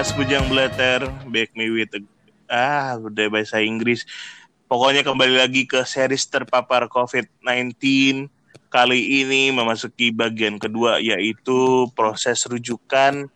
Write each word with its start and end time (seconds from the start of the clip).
podcast 0.00 0.16
Bujang 0.16 0.48
Blatter 0.48 1.12
Back 1.28 1.52
me 1.52 1.68
with 1.68 1.92
a... 1.92 2.00
Ah, 2.48 2.96
udah 2.96 3.28
bahasa 3.28 3.60
Inggris 3.60 4.08
Pokoknya 4.64 5.04
kembali 5.04 5.36
lagi 5.36 5.68
ke 5.68 5.84
series 5.84 6.24
terpapar 6.24 6.88
COVID-19 6.88 7.76
Kali 8.72 9.00
ini 9.20 9.52
memasuki 9.52 10.08
bagian 10.08 10.56
kedua 10.56 11.04
yaitu 11.04 11.84
proses 11.92 12.40
rujukan 12.48 13.28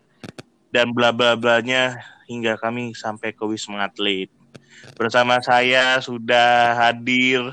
dan 0.73 0.87
bla 0.97 1.13
bla 1.13 1.37
blanya 1.37 2.01
hingga 2.33 2.57
kami 2.57 2.97
sampai 2.97 3.37
ke 3.37 3.45
Wisma 3.45 3.85
Atlet. 3.85 4.33
Bersama 4.97 5.45
saya 5.45 6.01
sudah 6.01 6.81
hadir 6.81 7.45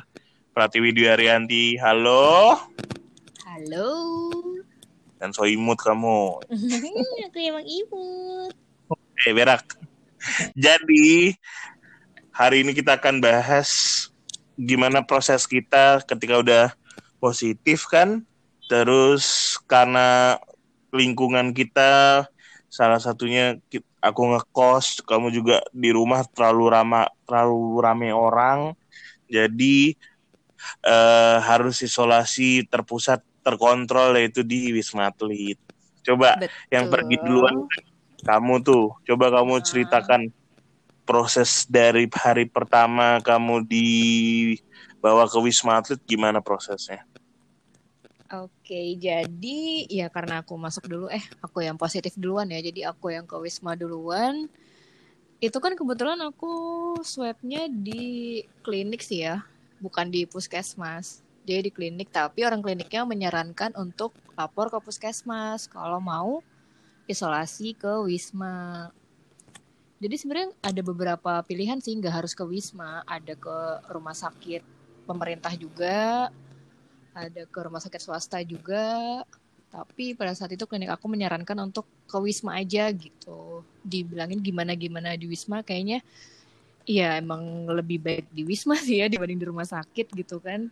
Pratiwi 0.55 0.96
Dwi 0.96 1.12
Arianti. 1.12 1.76
Halo. 1.84 2.64
Halo. 3.44 3.91
Dan 5.20 5.36
so 5.36 5.44
imut 5.44 5.84
kamu. 5.84 6.40
Aku 7.28 7.38
emang 7.44 7.68
imut. 7.68 8.61
Eh, 9.22 9.34
berak. 9.38 9.78
Jadi, 10.58 11.38
hari 12.34 12.66
ini 12.66 12.74
kita 12.74 12.98
akan 12.98 13.22
bahas 13.22 13.70
gimana 14.58 15.06
proses 15.06 15.46
kita 15.46 16.02
ketika 16.06 16.42
udah 16.42 16.66
positif 17.22 17.86
kan. 17.86 18.26
Terus 18.66 19.58
karena 19.70 20.40
lingkungan 20.90 21.54
kita 21.54 22.26
salah 22.72 22.98
satunya 22.98 23.60
aku 24.02 24.22
ngekos, 24.34 25.05
kamu 25.05 25.30
juga 25.30 25.62
di 25.70 25.94
rumah 25.94 26.26
terlalu 26.26 26.66
ramah 26.72 27.06
terlalu 27.30 27.78
rame 27.78 28.10
orang. 28.10 28.74
Jadi 29.30 29.94
eh, 30.82 31.38
harus 31.46 31.78
isolasi 31.85 32.66
terpusat 32.66 33.22
terkontrol 33.46 34.18
yaitu 34.18 34.41
di 34.41 34.74
Wisma 34.74 35.13
Atlet. 35.13 35.58
Coba 36.02 36.41
Betul. 36.41 36.74
yang 36.74 36.85
pergi 36.90 37.16
duluan 37.22 37.70
kamu 38.26 38.62
tuh, 38.64 38.96
coba 39.08 39.26
kamu 39.41 39.60
Ah. 39.60 39.64
ceritakan 39.64 40.22
proses 41.08 41.66
dari 41.68 42.05
hari 42.14 42.46
pertama 42.48 43.20
kamu 43.26 43.66
dibawa 43.68 45.26
ke 45.28 45.38
Wisma 45.41 45.82
Atlet 45.82 46.00
gimana 46.08 46.40
prosesnya? 46.40 47.04
Oke, 48.32 48.96
jadi 48.96 49.60
ya 49.91 50.08
karena 50.08 50.40
aku 50.40 50.55
masuk 50.55 50.88
dulu, 50.88 51.12
eh 51.12 51.20
aku 51.44 51.68
yang 51.68 51.76
positif 51.76 52.16
duluan 52.16 52.48
ya, 52.48 52.63
jadi 52.63 52.88
aku 52.96 53.12
yang 53.12 53.28
ke 53.28 53.36
Wisma 53.36 53.76
duluan. 53.76 54.48
Itu 55.44 55.58
kan 55.60 55.76
kebetulan 55.76 56.22
aku 56.24 56.54
swabnya 57.04 57.68
di 57.68 58.40
klinik 58.63 59.04
sih 59.04 59.28
ya, 59.28 59.44
bukan 59.84 60.08
di 60.13 60.24
puskesmas. 60.24 61.20
Jadi 61.44 61.68
di 61.68 61.72
klinik, 61.76 62.08
tapi 62.13 62.46
orang 62.48 62.63
kliniknya 62.63 63.04
menyarankan 63.04 63.76
untuk 63.76 64.16
lapor 64.40 64.72
ke 64.72 64.80
puskesmas 64.80 65.68
kalau 65.68 66.00
mau 66.00 66.40
isolasi 67.12 67.75
ke 67.75 67.91
Wisma. 68.07 68.90
Jadi 70.01 70.16
sebenarnya 70.17 70.50
ada 70.66 70.81
beberapa 70.81 71.31
pilihan 71.45 71.78
sih, 71.78 71.94
nggak 71.94 72.23
harus 72.23 72.34
ke 72.34 72.41
Wisma, 72.41 73.06
ada 73.06 73.38
ke 73.38 73.57
rumah 73.94 74.17
sakit 74.17 74.66
pemerintah 75.06 75.53
juga, 75.53 76.31
ada 77.13 77.41
ke 77.45 77.59
rumah 77.62 77.84
sakit 77.84 78.01
swasta 78.01 78.41
juga. 78.41 79.22
Tapi 79.72 80.17
pada 80.17 80.35
saat 80.35 80.51
itu 80.51 80.67
klinik 80.67 80.91
aku 80.91 81.07
menyarankan 81.07 81.56
untuk 81.63 81.88
ke 82.09 82.17
Wisma 82.17 82.59
aja 82.59 82.89
gitu. 82.91 83.63
Dibilangin 83.85 84.41
gimana-gimana 84.41 85.16
di 85.16 85.29
Wisma 85.29 85.63
kayaknya 85.63 86.03
ya 86.84 87.22
emang 87.22 87.69
lebih 87.69 88.01
baik 88.01 88.25
di 88.34 88.41
Wisma 88.44 88.75
sih 88.88 89.00
ya 89.00 89.07
dibanding 89.07 89.39
di 89.39 89.47
rumah 89.47 89.67
sakit 89.67 90.11
gitu 90.11 90.41
kan. 90.41 90.67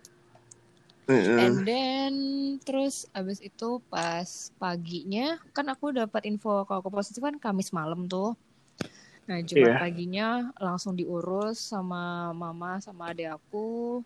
And 1.09 1.65
then 1.65 2.13
terus 2.61 3.09
abis 3.17 3.41
itu 3.41 3.81
pas 3.89 4.53
paginya 4.61 5.41
kan 5.55 5.65
aku 5.73 5.89
dapat 5.95 6.29
info 6.29 6.63
kalau 6.69 6.79
aku 6.85 6.91
positif 6.93 7.21
kan 7.23 7.35
Kamis 7.41 7.73
malam 7.73 8.05
tuh. 8.05 8.37
Nah 9.25 9.41
Jumat 9.45 9.73
Iya. 9.73 9.81
paginya 9.81 10.27
langsung 10.57 10.93
diurus 10.97 11.57
sama 11.73 12.33
mama 12.33 12.77
sama 12.81 13.09
adik 13.13 13.29
aku. 13.41 14.01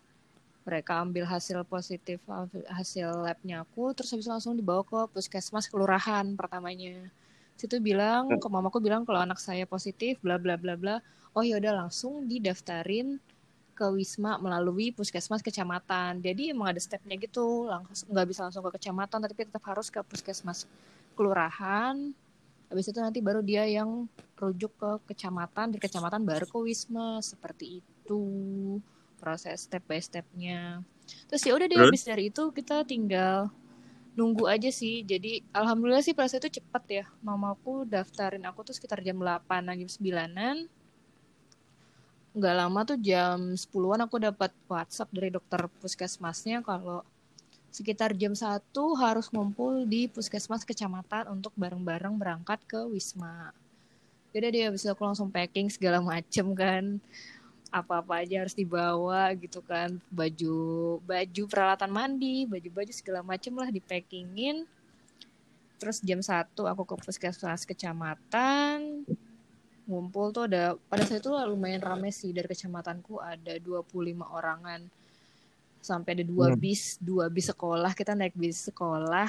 Mereka 0.63 1.03
ambil 1.03 1.27
hasil 1.27 1.59
positif 1.67 2.23
hasil 2.71 3.09
labnya 3.27 3.67
aku 3.67 3.91
terus 3.91 4.15
habis 4.15 4.23
itu 4.27 4.31
langsung 4.31 4.55
dibawa 4.55 4.83
ke 4.87 4.99
puskesmas 5.11 5.67
kelurahan 5.67 6.23
pertamanya. 6.39 7.11
Situ 7.59 7.83
bilang 7.83 8.39
ke 8.39 8.47
mamaku 8.47 8.79
bilang 8.79 9.03
kalau 9.03 9.19
anak 9.19 9.39
saya 9.43 9.67
positif 9.67 10.19
bla 10.23 10.39
bla 10.39 10.55
bla 10.55 10.79
bla. 10.79 10.95
Oh 11.35 11.43
ya 11.43 11.59
udah 11.59 11.73
langsung 11.87 12.27
didaftarin 12.31 13.19
ke 13.83 13.87
Wisma 13.91 14.39
melalui 14.39 14.95
puskesmas 14.95 15.43
kecamatan. 15.43 16.23
Jadi 16.23 16.55
emang 16.55 16.71
ada 16.71 16.79
stepnya 16.79 17.19
gitu, 17.19 17.67
langsung 17.67 18.15
nggak 18.15 18.27
bisa 18.31 18.47
langsung 18.47 18.63
ke 18.63 18.79
kecamatan, 18.79 19.19
tapi 19.19 19.43
tetap 19.43 19.63
harus 19.67 19.91
ke 19.91 19.99
puskesmas 20.07 20.63
kelurahan. 21.19 22.15
Habis 22.71 22.95
itu 22.95 22.99
nanti 23.03 23.19
baru 23.19 23.43
dia 23.43 23.67
yang 23.67 24.07
rujuk 24.39 24.71
ke 24.79 25.11
kecamatan, 25.11 25.75
dari 25.75 25.83
kecamatan 25.83 26.23
baru 26.23 26.47
ke 26.47 26.57
Wisma, 26.63 27.19
seperti 27.19 27.83
itu 27.83 28.23
proses 29.19 29.67
step 29.67 29.83
by 29.83 29.99
stepnya. 29.99 30.79
Terus 31.27 31.43
ya 31.43 31.51
udah 31.59 31.67
deh 31.67 31.75
Terus? 31.75 31.91
habis 31.91 32.03
dari 32.07 32.23
itu 32.31 32.43
kita 32.55 32.87
tinggal 32.87 33.51
nunggu 34.15 34.47
aja 34.47 34.71
sih. 34.71 35.03
Jadi 35.03 35.43
alhamdulillah 35.51 35.99
sih 35.99 36.15
proses 36.15 36.39
itu 36.39 36.63
cepet 36.63 36.83
ya. 37.03 37.05
Mamaku 37.19 37.83
daftarin 37.83 38.47
aku 38.47 38.63
tuh 38.63 38.75
sekitar 38.75 39.03
jam 39.03 39.19
8 39.19 39.43
jam 39.75 39.89
9-an 39.91 40.57
nggak 42.33 42.55
lama 42.57 42.79
tuh 42.81 42.97
jam 42.97 43.53
10-an 43.53 44.09
aku 44.09 44.17
dapat 44.17 44.49
WhatsApp 44.65 45.13
dari 45.13 45.29
dokter 45.29 45.69
puskesmasnya 45.77 46.65
kalau 46.65 47.05
sekitar 47.73 48.13
jam 48.13 48.37
1 48.37 48.61
harus 49.01 49.33
ngumpul 49.33 49.89
di 49.89 50.05
puskesmas 50.05 50.61
kecamatan 50.61 51.25
untuk 51.33 51.49
bareng-bareng 51.57 52.13
berangkat 52.13 52.61
ke 52.69 52.85
Wisma. 52.85 53.49
Jadi 54.29 54.61
dia 54.61 54.69
bisa 54.69 54.93
aku 54.93 55.01
langsung 55.01 55.33
packing 55.33 55.73
segala 55.73 55.97
macem 56.13 56.53
kan. 56.53 57.01
Apa-apa 57.73 58.21
aja 58.21 58.45
harus 58.45 58.53
dibawa 58.53 59.33
gitu 59.33 59.65
kan. 59.65 59.97
Baju 60.13 61.01
baju 61.01 61.43
peralatan 61.49 61.89
mandi, 61.89 62.45
baju-baju 62.45 62.93
segala 62.93 63.25
macem 63.25 63.57
lah 63.57 63.73
di 63.73 63.81
packingin. 63.81 64.69
Terus 65.81 65.97
jam 66.05 66.21
1 66.21 66.53
aku 66.53 66.85
ke 66.85 66.95
puskesmas 67.01 67.65
kecamatan, 67.65 68.92
ngumpul 69.83 70.31
tuh 70.31 70.47
ada 70.47 70.79
pada 70.87 71.03
saat 71.03 71.19
itu 71.19 71.31
lumayan 71.31 71.83
rame 71.83 72.09
sih. 72.09 72.31
Dari 72.31 72.47
kecamatanku 72.47 73.19
ada 73.19 73.59
25 73.59 74.23
orangan. 74.23 74.81
Sampai 75.83 76.15
ada 76.15 76.23
dua 76.23 76.55
Hmm. 76.55 76.59
bis 76.59 76.95
dua 77.03 77.27
bis 77.27 77.51
sekolah. 77.51 77.91
Kita 77.91 78.15
naik 78.15 78.35
bis 78.39 78.71
sekolah. 78.71 79.27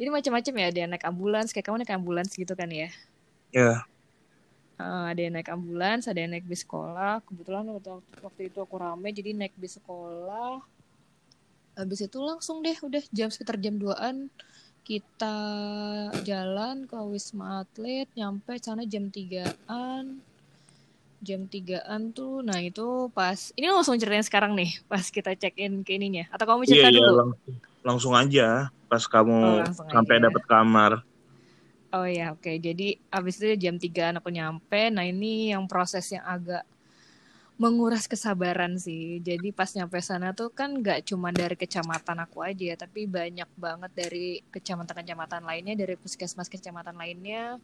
Jadi 0.00 0.08
macam-macam 0.08 0.52
ya. 0.56 0.66
Ada 0.72 0.78
yang 0.80 0.90
naik 0.96 1.04
ambulans 1.04 1.52
kayak 1.52 1.68
kamu 1.68 1.84
naik 1.84 1.92
ambulans 1.92 2.32
gitu 2.32 2.56
kan 2.56 2.72
ya? 2.72 2.88
Ya. 3.52 3.84
Eh, 4.80 5.04
ada 5.12 5.20
yang 5.20 5.36
naik 5.36 5.52
ambulans 5.52 6.08
ada 6.08 6.16
yang 6.16 6.32
naik 6.32 6.48
bis 6.48 6.64
sekolah. 6.64 7.20
Kebetulan 7.28 7.68
waktu, 7.68 8.00
waktu 8.24 8.42
itu 8.48 8.58
aku 8.64 8.80
rame 8.80 9.12
jadi 9.12 9.36
naik 9.36 9.52
bis 9.60 9.76
sekolah. 9.76 10.64
Habis 11.76 12.08
itu 12.08 12.18
langsung 12.18 12.64
deh 12.64 12.76
udah 12.80 13.04
jam 13.12 13.28
sekitar 13.28 13.60
jam 13.60 13.76
2an 13.76 14.32
kita 14.90 15.38
jalan 16.26 16.82
ke 16.90 16.98
Wisma 17.06 17.62
Atlet 17.62 18.10
nyampe 18.18 18.58
sana 18.58 18.82
jam 18.82 19.06
3-an 19.06 20.18
jam 21.22 21.46
3-an 21.46 22.10
tuh 22.10 22.42
nah 22.42 22.58
itu 22.58 23.06
pas 23.14 23.54
ini 23.54 23.70
langsung 23.70 23.94
ceritain 24.02 24.26
sekarang 24.26 24.58
nih 24.58 24.82
pas 24.90 25.06
kita 25.06 25.38
check 25.38 25.54
in 25.62 25.86
ke 25.86 25.94
ininya 25.94 26.26
atau 26.34 26.42
kamu 26.42 26.66
Iya, 26.66 26.74
cerita 26.74 26.88
iya, 26.90 26.98
dulu 27.06 27.14
langsung, 27.22 27.54
langsung 27.86 28.12
aja 28.18 28.48
pas 28.90 29.02
kamu 29.06 29.38
Oh, 29.38 29.62
sampai 29.94 30.14
aja. 30.18 30.26
dapat 30.26 30.42
kamar. 30.50 30.92
Oh 31.94 32.06
ya, 32.06 32.34
oke. 32.34 32.50
Jadi 32.58 32.98
abis 33.10 33.42
itu 33.42 33.54
jam 33.58 33.74
3 33.78 34.14
aku 34.14 34.30
nyampe. 34.30 34.90
Nah 34.94 35.06
ini 35.06 35.50
yang 35.50 35.66
proses 35.66 36.06
yang 36.14 36.22
agak 36.22 36.62
menguras 37.60 38.08
kesabaran 38.08 38.80
sih. 38.80 39.20
Jadi 39.20 39.52
pas 39.52 39.68
nyampe 39.76 40.00
sana 40.00 40.32
tuh 40.32 40.48
kan 40.48 40.72
nggak 40.72 41.12
cuma 41.12 41.28
dari 41.28 41.60
kecamatan 41.60 42.24
aku 42.24 42.40
aja, 42.40 42.72
tapi 42.80 43.04
banyak 43.04 43.46
banget 43.60 43.92
dari 43.92 44.40
kecamatan-kecamatan 44.48 45.44
lainnya, 45.44 45.76
dari 45.76 46.00
puskesmas 46.00 46.48
kecamatan 46.48 46.96
lainnya, 46.96 47.60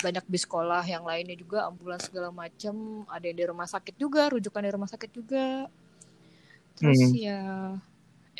banyak 0.00 0.24
bis 0.32 0.48
sekolah 0.48 0.80
yang 0.88 1.04
lainnya 1.04 1.36
juga, 1.36 1.68
ambulans 1.68 2.08
segala 2.08 2.32
macem. 2.32 3.04
Ada 3.12 3.24
yang 3.28 3.36
di 3.36 3.46
rumah 3.52 3.68
sakit 3.68 3.94
juga, 4.00 4.32
rujukan 4.32 4.64
di 4.64 4.72
rumah 4.72 4.88
sakit 4.88 5.10
juga. 5.12 5.68
Terus 6.80 7.04
Hmm. 7.04 7.12
ya 7.12 7.40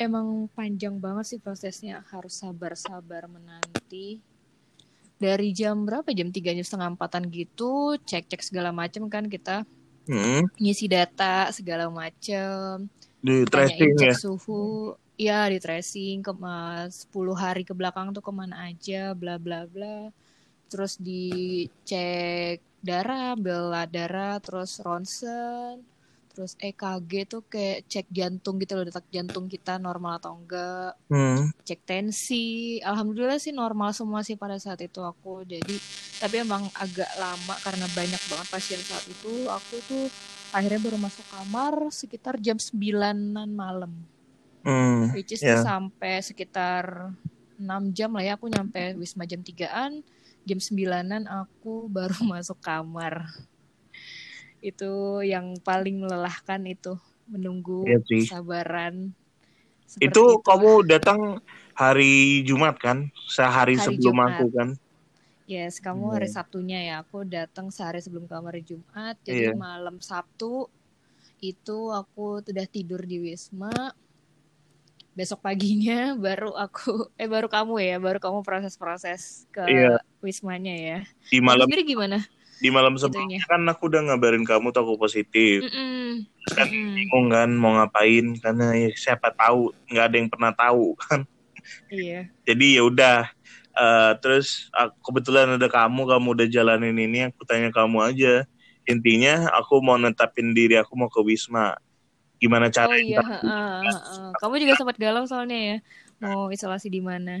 emang 0.01 0.49
panjang 0.57 0.97
banget 0.97 1.37
sih 1.37 1.39
prosesnya, 1.39 2.01
harus 2.09 2.33
sabar-sabar 2.41 3.29
menanti 3.29 4.25
dari 5.15 5.53
jam 5.55 5.87
berapa 5.87 6.11
jam 6.11 6.27
tiga 6.33 6.51
jam 6.51 6.65
setengah 6.65 6.97
empatan 6.97 7.31
gitu 7.31 7.95
cek 8.03 8.27
cek 8.27 8.41
segala 8.43 8.75
macem 8.75 9.07
kan 9.07 9.31
kita 9.31 9.63
Hmm. 10.05 10.45
ngisi 10.61 10.85
data 10.85 11.49
segala 11.49 11.89
macem 11.89 12.85
Di 13.25 13.41
tracing 13.49 13.97
cek 13.97 14.13
ya. 14.13 14.13
suhu 14.13 14.93
ya 15.17 15.49
di 15.49 15.57
tracing 15.57 16.21
ke 16.21 16.31
10 16.31 16.91
hari 17.33 17.65
ke 17.65 17.73
belakang 17.73 18.13
tuh 18.13 18.21
ke 18.21 18.29
mana 18.29 18.69
aja 18.69 19.17
bla 19.17 19.41
bla 19.41 19.65
bla 19.65 20.13
terus 20.69 21.01
dicek 21.01 22.61
darah 22.85 23.33
bela 23.33 23.89
darah 23.89 24.37
terus 24.37 24.77
ronsen 24.77 25.81
terus 26.35 26.53
EKG 26.57 27.11
tuh 27.25 27.41
kayak 27.43 27.87
cek 27.87 28.07
jantung 28.09 28.59
gitu 28.59 28.75
loh 28.75 28.83
detak 28.83 29.07
jantung 29.07 29.47
kita 29.47 29.79
normal 29.79 30.19
atau 30.19 30.35
enggak 30.35 30.99
Hmm. 31.07 31.49
cek 31.63 31.81
tensi 31.81 32.45
alhamdulillah 32.79 33.39
sih 33.39 33.49
normal 33.51 33.89
semua 33.89 34.19
sih 34.19 34.35
pada 34.35 34.59
saat 34.59 34.77
itu 34.79 34.99
aku 34.99 35.41
jadi 35.41 35.75
tapi 36.17 36.43
emang 36.43 36.67
agak 36.75 37.07
lama 37.15 37.55
karena 37.57 37.87
banyak 37.89 38.21
banget 38.21 38.47
pasien 38.47 38.79
saat 38.79 39.05
itu 39.05 39.47
aku 39.47 39.75
tuh 39.81 40.05
akhirnya 40.51 40.79
baru 40.81 40.97
masuk 40.97 41.25
kamar 41.25 41.73
sekitar 41.89 42.35
jam 42.37 42.55
9-an 42.55 43.49
malam 43.49 43.95
Hmm. 44.61 45.13
which 45.13 45.29
is 45.29 45.39
Ya. 45.39 45.55
tuh 45.55 45.63
sampai 45.63 46.19
sekitar 46.19 47.13
6 47.55 47.63
jam 47.91 48.11
lah 48.11 48.23
ya 48.23 48.33
aku 48.33 48.49
nyampe 48.49 48.97
wisma 48.97 49.23
jam 49.23 49.39
3-an 49.39 50.01
jam 50.41 50.57
9-an 50.57 51.23
aku 51.25 51.85
baru 51.95 52.17
masuk 52.21 52.57
kamar 52.59 53.29
itu 54.63 55.21
yang 55.25 55.55
paling 55.61 56.01
melelahkan 56.03 56.61
itu 56.67 56.95
menunggu 57.27 57.89
sih. 58.07 58.25
sabaran 58.29 59.11
Seperti 59.85 60.11
Itu 60.11 60.23
kamu 60.43 60.71
datang 60.91 61.19
hari 61.77 62.43
Jumat 62.43 62.75
kan? 62.81 63.07
Sehari 63.31 63.75
Hari 63.79 63.95
sebelum 63.95 64.15
Jumat. 64.15 64.39
aku 64.41 64.45
kan? 64.51 64.69
Yes, 65.45 65.77
kamu 65.77 66.17
hari 66.17 66.27
Hmm. 66.27 66.35
Sabtunya 66.35 66.79
ya. 66.81 66.93
Aku 67.05 67.21
datang 67.23 67.69
sehari 67.69 68.01
sebelum 68.01 68.25
kamu 68.25 68.45
hari 68.49 68.61
Jumat. 68.65 69.15
Jadi 69.21 69.45
Iya. 69.45 69.53
malam 69.53 70.01
Sabtu 70.01 70.67
itu 71.39 71.77
aku 71.93 72.41
udah 72.41 72.65
tidur 72.65 73.05
di 73.05 73.21
Wisma. 73.21 73.93
Besok 75.15 75.39
paginya 75.45 76.11
baru 76.25 76.51
aku 76.57 77.13
eh 77.15 77.29
baru 77.29 77.47
kamu 77.47 77.79
ya, 77.79 77.95
baru 78.01 78.17
kamu 78.19 78.41
proses-proses 78.43 79.45
ke 79.53 79.63
Iya. 79.63 80.01
Wismanya 80.19 80.73
ya. 80.75 80.99
Di 81.29 81.39
malam 81.39 81.69
sendiri 81.69 81.85
gimana? 81.85 82.19
Di 82.61 82.69
malam 82.71 82.95
Itunya. 82.95 83.39
sebelumnya 83.39 83.45
kan 83.51 83.61
aku 83.71 83.83
udah 83.91 84.01
ngabarin 84.11 84.43
kamu 84.47 84.67
tuh 84.73 84.81
aku 84.85 84.95
positif. 85.01 85.63
Mm-mm. 85.63 86.25
Kan 86.55 86.67
Mm-mm. 86.71 86.95
bingung 86.95 87.27
kan 87.35 87.49
mau 87.57 87.71
ngapain 87.77 88.25
karena 88.43 88.65
ya 88.77 88.89
siapa 88.95 89.29
tahu 89.35 89.73
nggak 89.91 90.05
ada 90.07 90.15
yang 90.21 90.29
pernah 90.31 90.51
tahu 90.55 90.95
kan. 91.03 91.21
Iya. 91.91 92.29
Jadi 92.47 92.65
ya 92.77 92.83
udah 92.85 93.15
Eh, 93.75 94.11
terus 94.23 94.71
aku, 94.71 94.95
kebetulan 95.11 95.59
ada 95.59 95.67
kamu, 95.67 96.07
kamu 96.07 96.27
udah 96.39 96.47
jalanin 96.47 96.95
ini, 96.95 97.27
aku 97.27 97.43
tanya 97.43 97.69
kamu 97.75 97.99
aja. 98.07 98.47
Intinya 98.87 99.51
aku 99.51 99.83
mau 99.83 99.99
netapin 99.99 100.55
diri 100.55 100.79
aku 100.79 100.95
mau 100.95 101.11
ke 101.11 101.19
Wisma. 101.19 101.75
Gimana 102.39 102.71
Oh 102.71 102.71
cara 102.71 102.95
iya, 102.95 103.17
heeh, 103.29 103.65
heeh. 103.91 104.23
Kamu 104.39 104.53
juga 104.61 104.73
sempat 104.79 104.97
galau 105.03 105.23
soalnya 105.27 105.57
ya. 105.69 105.75
Mau 106.23 106.47
isolasi 106.55 106.87
di 106.95 107.01
mana? 107.03 107.31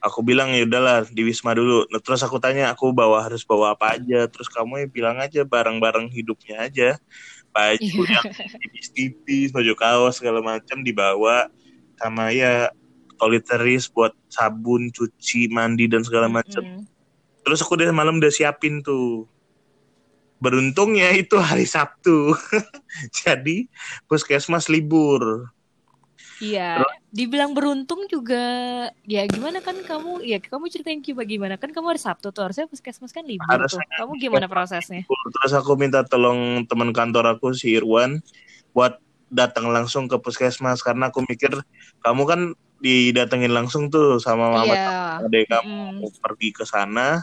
Aku 0.00 0.24
bilang 0.24 0.48
ya 0.56 0.64
udahlah 0.64 1.04
di 1.12 1.22
Wisma 1.28 1.52
dulu. 1.52 1.84
Nah, 1.92 2.00
terus 2.00 2.24
aku 2.24 2.40
tanya 2.40 2.72
aku 2.72 2.88
bawa 2.88 3.20
harus 3.20 3.44
bawa 3.44 3.76
apa 3.76 4.00
aja. 4.00 4.24
Terus 4.32 4.48
kamu 4.48 4.84
ya 4.84 4.86
bilang 4.88 5.16
aja 5.20 5.44
barang-barang 5.44 6.08
hidupnya 6.08 6.64
aja. 6.64 6.96
Baju 7.52 7.84
Iya. 7.84 8.16
yang 8.16 8.26
tipis-tipis, 8.62 9.52
baju 9.52 9.72
kaos 9.76 10.22
segala 10.22 10.40
macam 10.40 10.80
dibawa 10.80 11.52
sama 12.00 12.32
ya 12.32 12.72
toiletries 13.20 13.92
buat 13.92 14.16
sabun, 14.32 14.88
cuci, 14.88 15.52
mandi 15.52 15.84
dan 15.84 16.00
segala 16.00 16.32
macam. 16.32 16.64
Mm-mm. 16.64 16.88
Terus 17.44 17.60
aku 17.60 17.76
udah 17.76 17.92
malam 17.92 18.16
udah 18.16 18.32
siapin 18.32 18.80
tuh. 18.80 19.28
Beruntungnya 20.40 21.12
itu 21.12 21.36
hari 21.36 21.68
Sabtu. 21.68 22.32
Jadi 23.20 23.68
puskesmas 24.08 24.72
libur. 24.72 25.52
Iya, 26.40 26.80
dibilang 27.12 27.52
beruntung 27.52 28.08
juga 28.08 28.40
ya 29.04 29.28
gimana 29.28 29.60
kan 29.60 29.76
kamu 29.76 30.24
ya 30.24 30.40
kamu 30.40 30.72
ceritain 30.72 31.04
coba 31.04 31.28
gimana 31.28 31.54
kan 31.60 31.68
kamu 31.68 31.92
hari 31.92 32.00
Sabtu 32.00 32.32
tuh 32.32 32.48
harusnya 32.48 32.64
puskesmas 32.64 33.12
kan 33.12 33.28
libur 33.28 33.44
Harusnya 33.44 33.84
tuh. 33.84 34.08
Kamu 34.08 34.12
gimana 34.16 34.48
prosesnya? 34.48 35.04
Terus 35.04 35.52
aku 35.52 35.76
minta 35.76 36.00
tolong 36.00 36.64
teman 36.64 36.96
kantor 36.96 37.36
aku 37.36 37.52
si 37.52 37.76
Irwan 37.76 38.24
buat 38.72 38.96
datang 39.28 39.68
langsung 39.68 40.08
ke 40.08 40.16
puskesmas 40.16 40.80
karena 40.80 41.12
aku 41.12 41.20
mikir 41.28 41.52
kamu 42.00 42.22
kan 42.24 42.40
didatengin 42.80 43.52
langsung 43.52 43.92
tuh 43.92 44.16
sama 44.16 44.48
mama 44.48 44.72
Iya. 44.72 45.20
adek 45.28 45.44
kamu 45.52 46.00
Mm-mm. 46.00 46.16
pergi 46.24 46.48
ke 46.56 46.64
sana 46.64 47.20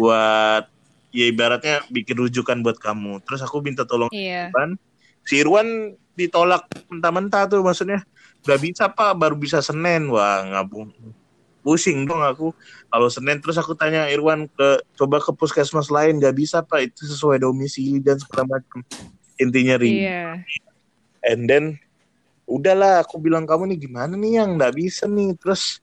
buat 0.00 0.64
ya 1.12 1.24
ibaratnya 1.28 1.84
bikin 1.92 2.16
rujukan 2.16 2.64
buat 2.64 2.80
kamu. 2.80 3.20
Terus 3.28 3.44
aku 3.44 3.60
minta 3.60 3.84
tolong 3.84 4.08
Iya. 4.08 4.48
Irwan. 4.48 4.80
Si 5.28 5.36
Irwan 5.36 5.68
ditolak 6.16 6.64
mentah-mentah 6.88 7.48
tuh 7.48 7.60
maksudnya 7.60 8.00
nggak 8.44 8.60
bisa 8.60 8.84
pak. 8.90 9.12
Baru 9.16 9.36
bisa 9.36 9.60
Senin. 9.60 10.08
Wah 10.08 10.44
ngabung. 10.46 10.92
Pusing 11.60 12.08
dong 12.08 12.24
aku. 12.24 12.56
Kalau 12.88 13.08
Senin 13.12 13.38
terus 13.38 13.60
aku 13.60 13.76
tanya 13.76 14.08
Irwan 14.08 14.48
ke 14.48 14.80
coba 14.96 15.20
ke 15.20 15.32
puskesmas 15.36 15.92
lain. 15.92 16.16
Nggak 16.18 16.36
bisa 16.36 16.64
pak. 16.64 16.88
Itu 16.90 17.04
sesuai 17.04 17.44
domisili 17.44 18.00
dan 18.00 18.16
segala 18.16 18.58
macam. 18.58 18.80
Intinya 19.40 19.80
ri 19.80 20.04
Iya. 20.04 20.44
and 21.24 21.48
then 21.48 21.64
udahlah. 22.48 23.04
Aku 23.04 23.20
bilang 23.20 23.44
kamu 23.44 23.76
nih 23.76 23.88
gimana 23.88 24.16
nih 24.16 24.40
yang? 24.40 24.56
Nggak 24.56 24.74
bisa 24.76 25.04
nih. 25.04 25.36
Terus 25.36 25.80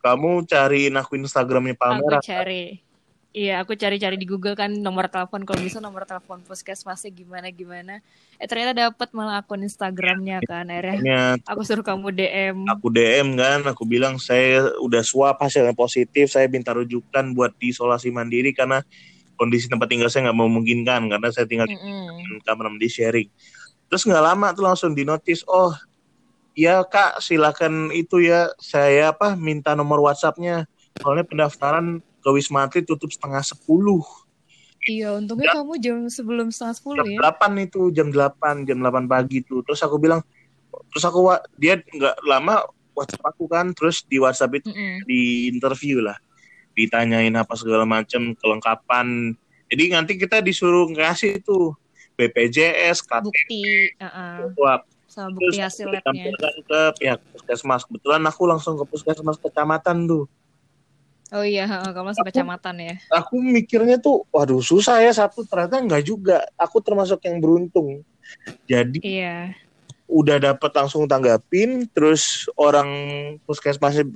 kamu 0.00 0.48
cariin 0.48 0.96
aku 0.96 1.16
Instagramnya 1.20 1.76
Aku 1.76 1.80
Palmera 1.80 2.18
cari. 2.24 2.89
Iya, 3.30 3.62
aku 3.62 3.78
cari-cari 3.78 4.18
di 4.18 4.26
Google 4.26 4.58
kan 4.58 4.74
nomor 4.74 5.06
telepon 5.06 5.46
kalau 5.46 5.62
bisa 5.62 5.78
nomor 5.78 6.02
telepon 6.02 6.42
puskesmasnya 6.42 7.14
gimana 7.14 7.54
gimana. 7.54 8.02
Eh 8.42 8.46
ternyata 8.50 8.90
dapat 8.90 9.14
malah 9.14 9.46
akun 9.46 9.62
Instagramnya 9.62 10.42
kan. 10.42 10.66
Akhirnya 10.66 11.38
aku 11.46 11.62
suruh 11.62 11.86
kamu 11.86 12.10
DM. 12.10 12.66
aku 12.66 12.90
DM 12.90 13.38
kan, 13.38 13.62
aku 13.70 13.86
bilang 13.86 14.18
saya 14.18 14.74
udah 14.82 15.06
swab 15.06 15.38
hasilnya 15.38 15.78
positif, 15.78 16.26
saya 16.34 16.50
minta 16.50 16.74
rujukan 16.74 17.30
buat 17.30 17.54
diisolasi 17.54 18.10
mandiri 18.10 18.50
karena 18.50 18.82
kondisi 19.38 19.70
tempat 19.70 19.86
tinggal 19.86 20.10
saya 20.10 20.26
nggak 20.26 20.38
memungkinkan 20.42 21.06
karena 21.06 21.28
saya 21.30 21.46
tinggal 21.46 21.70
Mm-mm. 21.70 22.18
di 22.18 22.42
kamar 22.42 22.66
mandi 22.66 22.90
sharing. 22.90 23.30
Terus 23.86 24.10
nggak 24.10 24.24
lama 24.26 24.50
tuh 24.58 24.66
langsung 24.66 24.90
di 24.90 25.06
notice, 25.06 25.46
oh 25.46 25.70
ya 26.58 26.82
kak 26.82 27.22
silakan 27.22 27.94
itu 27.94 28.26
ya 28.26 28.50
saya 28.58 29.14
apa 29.14 29.38
minta 29.38 29.78
nomor 29.78 30.02
WhatsAppnya 30.02 30.66
soalnya 30.98 31.22
pendaftaran 31.22 32.02
ke 32.20 32.28
Wisma 32.30 32.68
Atlet 32.68 32.84
tutup 32.84 33.10
setengah 33.10 33.42
sepuluh 33.42 34.04
Iya, 34.88 35.12
untungnya 35.12 35.60
kamu 35.60 35.76
jam 35.76 35.96
sebelum 36.08 36.48
setengah 36.48 36.74
sepuluh 36.80 37.04
jam 37.04 37.12
ya. 37.12 37.18
delapan 37.20 37.52
itu 37.60 37.92
jam 37.92 38.08
delapan 38.08 38.64
jam 38.64 38.80
delapan 38.80 39.04
pagi 39.04 39.44
tuh 39.44 39.60
terus 39.60 39.84
aku 39.84 40.00
bilang 40.00 40.24
terus 40.88 41.04
aku 41.04 41.28
dia 41.60 41.76
nggak 41.84 42.16
lama 42.24 42.64
WhatsApp 42.96 43.28
aku 43.28 43.44
kan 43.44 43.76
terus 43.76 44.00
di 44.08 44.16
WhatsApp 44.16 44.56
itu 44.64 44.72
Mm-mm. 44.72 45.04
di 45.04 45.52
interview 45.52 46.00
lah 46.00 46.16
ditanyain 46.72 47.34
apa 47.36 47.52
segala 47.60 47.84
macam 47.84 48.32
kelengkapan 48.40 49.36
jadi 49.68 50.00
nanti 50.00 50.16
kita 50.16 50.40
disuruh 50.40 50.88
ngasih 50.88 51.44
tuh 51.44 51.76
BPJS 52.16 53.04
KTP 53.04 53.24
Bukti, 53.28 53.62
uh-uh. 54.00 54.56
swab 54.56 54.80
sama 55.10 55.34
terus 55.42 55.58
bukti 55.58 55.60
hasil 55.60 55.86
labnya. 55.90 56.32
ke 56.64 56.80
pihak 57.02 57.20
puskesmas 57.34 57.82
kebetulan 57.84 58.22
aku 58.24 58.42
langsung 58.46 58.78
ke 58.78 58.84
puskesmas 58.88 59.36
kecamatan 59.42 60.06
tuh 60.06 60.24
Oh 61.30 61.46
iya, 61.46 61.62
kamu 61.94 62.10
ke 62.10 62.22
kecamatan 62.34 62.74
ya. 62.82 62.94
aku 63.06 63.38
mikirnya 63.38 64.02
tuh 64.02 64.26
waduh 64.34 64.58
susah 64.58 64.98
ya 64.98 65.14
satu. 65.14 65.46
Ternyata 65.46 65.78
enggak 65.78 66.02
juga. 66.02 66.42
Aku 66.58 66.82
termasuk 66.82 67.22
yang 67.22 67.38
beruntung. 67.38 68.02
Jadi 68.66 68.98
Iya. 69.02 69.54
udah 70.10 70.42
dapat 70.42 70.70
langsung 70.74 71.06
tanggapin 71.06 71.86
terus 71.94 72.50
orang 72.58 72.90
puskesmasnya 73.46 74.10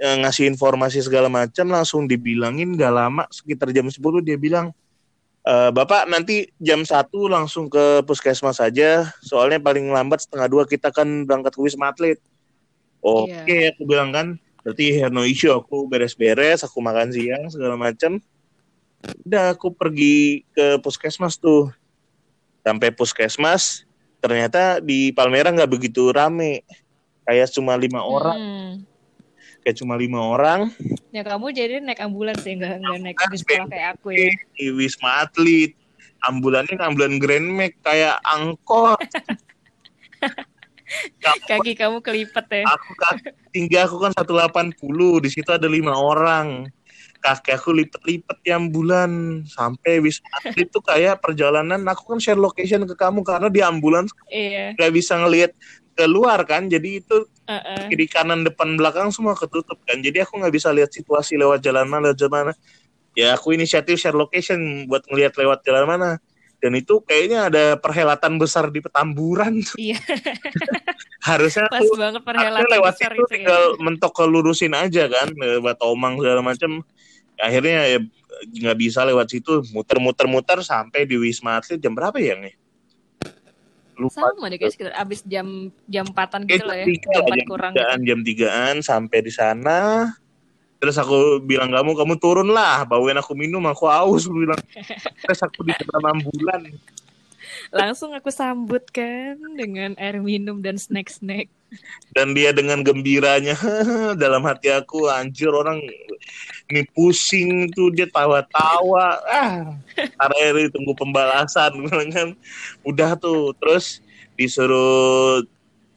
eh, 0.00 0.16
ngasih 0.24 0.48
informasi 0.48 1.04
segala 1.04 1.28
macam 1.28 1.68
langsung 1.68 2.08
dibilangin. 2.08 2.72
Gak 2.72 2.92
lama 2.92 3.28
sekitar 3.28 3.68
jam 3.68 3.84
10 3.92 4.24
dia 4.24 4.40
bilang 4.40 4.72
"Eh, 5.44 5.70
Bapak 5.72 6.08
nanti 6.08 6.48
jam 6.56 6.88
1 6.88 7.28
langsung 7.28 7.68
ke 7.68 8.00
puskesmas 8.04 8.60
saja 8.60 9.12
soalnya 9.20 9.60
paling 9.60 9.92
lambat 9.92 10.24
setengah 10.24 10.48
dua 10.48 10.64
kita 10.64 10.88
kan 10.88 11.28
berangkat 11.28 11.52
ke 11.52 11.60
Wisma 11.60 11.92
Atlet. 11.92 12.16
Oke 13.00 13.44
Iya. 13.44 13.72
aku 13.72 13.84
bilang 13.84 14.08
kan 14.08 14.40
berarti 14.60 15.00
no 15.08 15.24
issue 15.24 15.52
aku 15.52 15.88
beres-beres 15.88 16.60
aku 16.64 16.78
makan 16.84 17.08
siang 17.10 17.48
segala 17.48 17.80
macam 17.80 18.20
udah 19.24 19.56
aku 19.56 19.72
pergi 19.72 20.44
ke 20.52 20.76
puskesmas 20.84 21.40
tuh. 21.40 21.72
Sampai 22.60 22.92
puskesmas 22.92 23.88
ternyata 24.20 24.84
di 24.84 25.16
Palmera 25.16 25.48
nggak 25.48 25.70
begitu 25.70 26.12
rame. 26.12 26.60
Kayak 27.24 27.52
cuma 27.56 27.76
lima 27.76 28.04
orang. 28.04 28.36
Mm-mm. 28.36 28.72
kayak 29.60 29.76
cuma 29.76 29.92
lima 29.96 30.20
orang. 30.24 30.72
Ya 31.12 31.20
kamu 31.20 31.52
jadi 31.52 31.84
naik 31.84 32.00
ambulans 32.00 32.40
ya, 32.40 32.56
nggak 32.56 32.74
nggak 32.80 32.98
naik 33.04 33.16
bis 33.28 33.44
sekolah 33.44 33.68
kayak 33.68 33.88
aku 33.96 34.08
ya. 34.16 34.32
di 34.56 34.66
Wisma 34.72 35.24
Atlet. 35.24 35.76
Ambulannya 36.20 36.76
ambulan 36.76 37.16
Grand 37.16 37.48
Max 37.48 37.72
kayak 37.80 38.20
angkot 38.28 39.00
Kamu- 41.18 41.46
Kaki 41.50 41.72
kamu 41.74 41.96
kelipet 42.00 42.46
ya. 42.50 42.64
aku 42.66 42.90
kaki 42.94 43.28
tinggi 43.50 43.76
aku 43.78 43.96
kan 43.98 44.10
180 44.12 44.74
di 45.22 45.28
situ 45.28 45.46
ada 45.48 45.66
lima 45.66 45.94
orang 45.94 46.66
kaki 47.18 47.52
aku 47.52 47.70
lipet-lipet 47.70 48.36
di 48.40 48.50
ambulan 48.50 49.10
sampai 49.44 50.00
Wisma 50.00 50.24
Atlet 50.40 50.66
itu 50.66 50.78
kayak 50.80 51.20
perjalanan 51.20 51.78
aku 51.84 52.10
kan 52.10 52.18
share 52.18 52.40
location 52.40 52.82
ke 52.84 52.94
kamu 52.94 53.20
karena 53.20 53.46
di 53.46 53.60
ambulans 53.60 54.10
Iya. 54.26 54.72
nggak 54.74 54.92
bisa 54.92 55.20
ngelihat 55.20 55.52
keluar 55.92 56.40
kan 56.42 56.66
jadi 56.66 56.98
itu 56.98 57.28
Uh-uh. 57.44 57.86
kiri 57.86 58.06
kanan 58.06 58.40
depan 58.40 58.78
belakang 58.78 59.10
semua 59.10 59.34
ketutup 59.34 59.76
kan 59.84 60.00
jadi 60.00 60.24
aku 60.24 60.38
nggak 60.38 60.54
bisa 60.54 60.70
lihat 60.70 60.88
situasi 60.88 61.36
lewat 61.36 61.60
jalan 61.60 61.84
mana 61.84 62.08
lewat 62.08 62.18
jalan 62.18 62.32
mana 62.32 62.52
ya 63.12 63.34
aku 63.34 63.52
inisiatif 63.52 63.98
share 63.98 64.16
location 64.16 64.86
buat 64.86 65.04
ngelihat 65.04 65.36
lewat 65.36 65.60
jalan 65.60 65.84
mana 65.84 66.08
dan 66.60 66.72
itu 66.76 67.00
kayaknya 67.02 67.48
ada 67.48 67.64
perhelatan 67.80 68.36
besar 68.36 68.68
di 68.68 68.84
Petamburan 68.84 69.64
tuh. 69.64 69.76
Iya. 69.90 69.96
harusnya 71.28 71.68
Pas 71.68 71.84
tuh 71.84 71.96
banget 72.00 72.22
perhelatan 72.24 72.68
lewat 72.68 72.94
besar 72.96 73.12
itu 73.12 73.20
itu 73.20 73.24
ya. 73.24 73.32
tinggal 73.36 73.62
mentok 73.76 74.12
ke 74.16 74.24
lurusin 74.24 74.72
aja 74.72 75.04
kan 75.08 75.28
lewat 75.36 75.76
Omang 75.84 76.16
segala 76.16 76.40
macam 76.40 76.80
akhirnya 77.36 77.80
ya 77.96 77.98
nggak 78.40 78.76
bisa 78.80 79.04
lewat 79.04 79.28
situ 79.28 79.60
muter-muter 79.76 80.24
muter 80.24 80.58
sampai 80.64 81.04
di 81.04 81.20
Wisma 81.20 81.60
Atlet 81.60 81.76
jam 81.76 81.92
berapa 81.92 82.16
ya 82.16 82.40
nih 82.40 82.56
lupa 84.00 84.32
Sama 84.32 84.48
deh 84.48 84.56
kayak 84.56 84.72
sekitar 84.72 84.94
abis 84.96 85.20
jam 85.28 85.68
jam 85.84 86.08
empatan 86.08 86.48
gitu 86.48 86.64
lah 86.64 86.76
ya. 86.80 86.86
jam 86.88 87.24
kurang 87.44 87.72
tigaan, 87.76 87.98
gitu. 88.00 88.08
jam 88.08 88.18
tigaan 88.24 88.76
sampai 88.80 89.18
di 89.20 89.32
sana. 89.32 89.78
Terus 90.80 90.96
aku 90.96 91.44
bilang 91.44 91.68
kamu 91.68 91.92
kamu 91.92 92.14
turun 92.16 92.48
lah, 92.48 92.88
bawain 92.88 93.20
aku 93.20 93.36
minum, 93.36 93.60
aku 93.68 93.84
haus, 93.84 94.24
aku 94.24 94.48
bilang. 94.48 94.60
Terus 95.20 95.40
aku 95.44 95.68
di 95.68 95.76
dalam 95.76 96.16
ambulan. 96.16 96.72
Langsung 97.70 98.16
aku 98.16 98.32
sambut 98.32 98.82
kan 98.88 99.36
dengan 99.54 99.92
air 100.00 100.18
minum 100.24 100.64
dan 100.64 100.80
snack-snack. 100.80 101.52
Dan 102.16 102.34
dia 102.34 102.50
dengan 102.50 102.82
gembiranya 102.82 103.54
dalam 104.22 104.42
hati 104.42 104.74
aku, 104.74 105.06
anjir 105.06 105.52
orang 105.52 105.78
ini 106.66 106.82
pusing 106.96 107.70
tuh 107.76 107.92
dia 107.94 108.10
tawa-tawa. 108.10 109.20
Ah, 109.28 109.76
hari 110.18 110.66
tunggu 110.72 110.96
pembalasan 110.96 111.76
kan. 112.16 112.34
Udah 112.82 113.14
tuh, 113.14 113.54
terus 113.60 114.02
disuruh 114.34 115.44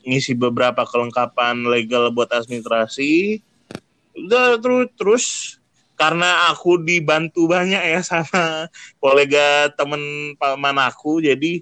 ngisi 0.04 0.36
beberapa 0.36 0.84
kelengkapan 0.84 1.64
legal 1.66 2.12
buat 2.12 2.30
administrasi. 2.30 3.40
Udah 4.14 4.58
terus 4.62 4.88
terus 4.98 5.26
karena 5.94 6.50
aku 6.50 6.82
dibantu 6.82 7.46
banyak 7.46 7.80
ya 7.80 8.02
sama 8.02 8.68
kolega 8.98 9.70
temen 9.78 10.34
paman 10.38 10.78
aku 10.82 11.22
jadi 11.22 11.62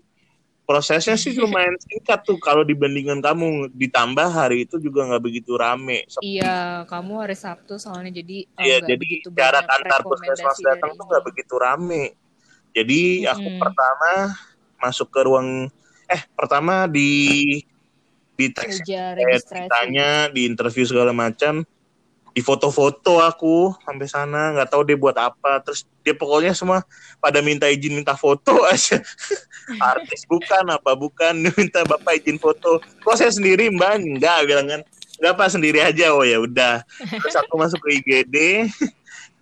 prosesnya 0.72 1.20
sih 1.20 1.36
lumayan 1.36 1.76
singkat 1.84 2.24
tuh. 2.24 2.40
Kalau 2.40 2.64
dibandingkan 2.64 3.20
kamu 3.20 3.76
ditambah 3.76 4.28
hari 4.32 4.64
itu 4.64 4.80
juga 4.80 5.04
nggak 5.04 5.24
begitu 5.24 5.60
rame. 5.60 6.08
Iya, 6.24 6.88
kamu 6.88 7.28
hari 7.28 7.36
Sabtu 7.36 7.76
soalnya 7.76 8.24
jadi 8.24 8.48
eh, 8.56 8.64
Iya, 8.64 8.78
jadi 8.88 8.96
begitu 8.96 9.28
jarak 9.36 9.68
antar 9.68 10.00
puskesmas 10.08 10.60
datang 10.64 10.96
tuh 10.96 11.06
nggak 11.12 11.26
begitu 11.28 11.54
rame. 11.60 12.16
Jadi 12.72 13.28
aku 13.28 13.44
Mm-mm. 13.44 13.60
pertama 13.60 14.12
masuk 14.80 15.08
ke 15.12 15.22
ruang 15.28 15.68
eh 16.08 16.22
pertama 16.36 16.88
di 16.88 17.44
di 18.40 18.48
tes 18.50 18.80
eh, 18.80 19.44
ditanya, 19.44 20.32
di 20.32 20.48
interview 20.48 20.88
segala 20.88 21.12
macam, 21.12 21.68
di 22.32 22.40
foto-foto 22.40 23.20
aku 23.20 23.76
sampai 23.84 24.08
sana 24.08 24.56
nggak 24.56 24.72
tahu 24.72 24.88
dia 24.88 24.96
buat 24.96 25.16
apa. 25.20 25.60
Terus 25.64 25.84
dia 26.04 26.16
pokoknya 26.16 26.56
semua 26.56 26.84
pada 27.20 27.44
minta 27.44 27.68
izin 27.68 28.00
minta 28.00 28.16
foto 28.16 28.64
aja. 28.72 29.04
Artis 29.80 30.24
bukan 30.28 30.72
apa 30.72 30.96
bukan 30.96 31.52
minta 31.60 31.84
bapak 31.84 32.24
izin 32.24 32.40
foto. 32.40 32.80
Kok 33.04 33.16
saya 33.20 33.32
sendiri 33.36 33.68
mbak? 33.72 34.00
Enggak 34.00 34.48
bilang 34.48 34.68
kan. 34.72 34.82
Enggak 35.20 35.32
apa 35.38 35.46
sendiri 35.52 35.80
aja 35.84 36.16
oh 36.16 36.24
ya 36.24 36.40
udah. 36.40 36.82
Terus 36.98 37.36
aku 37.36 37.54
masuk 37.60 37.80
ke 37.84 38.00
IGD. 38.00 38.36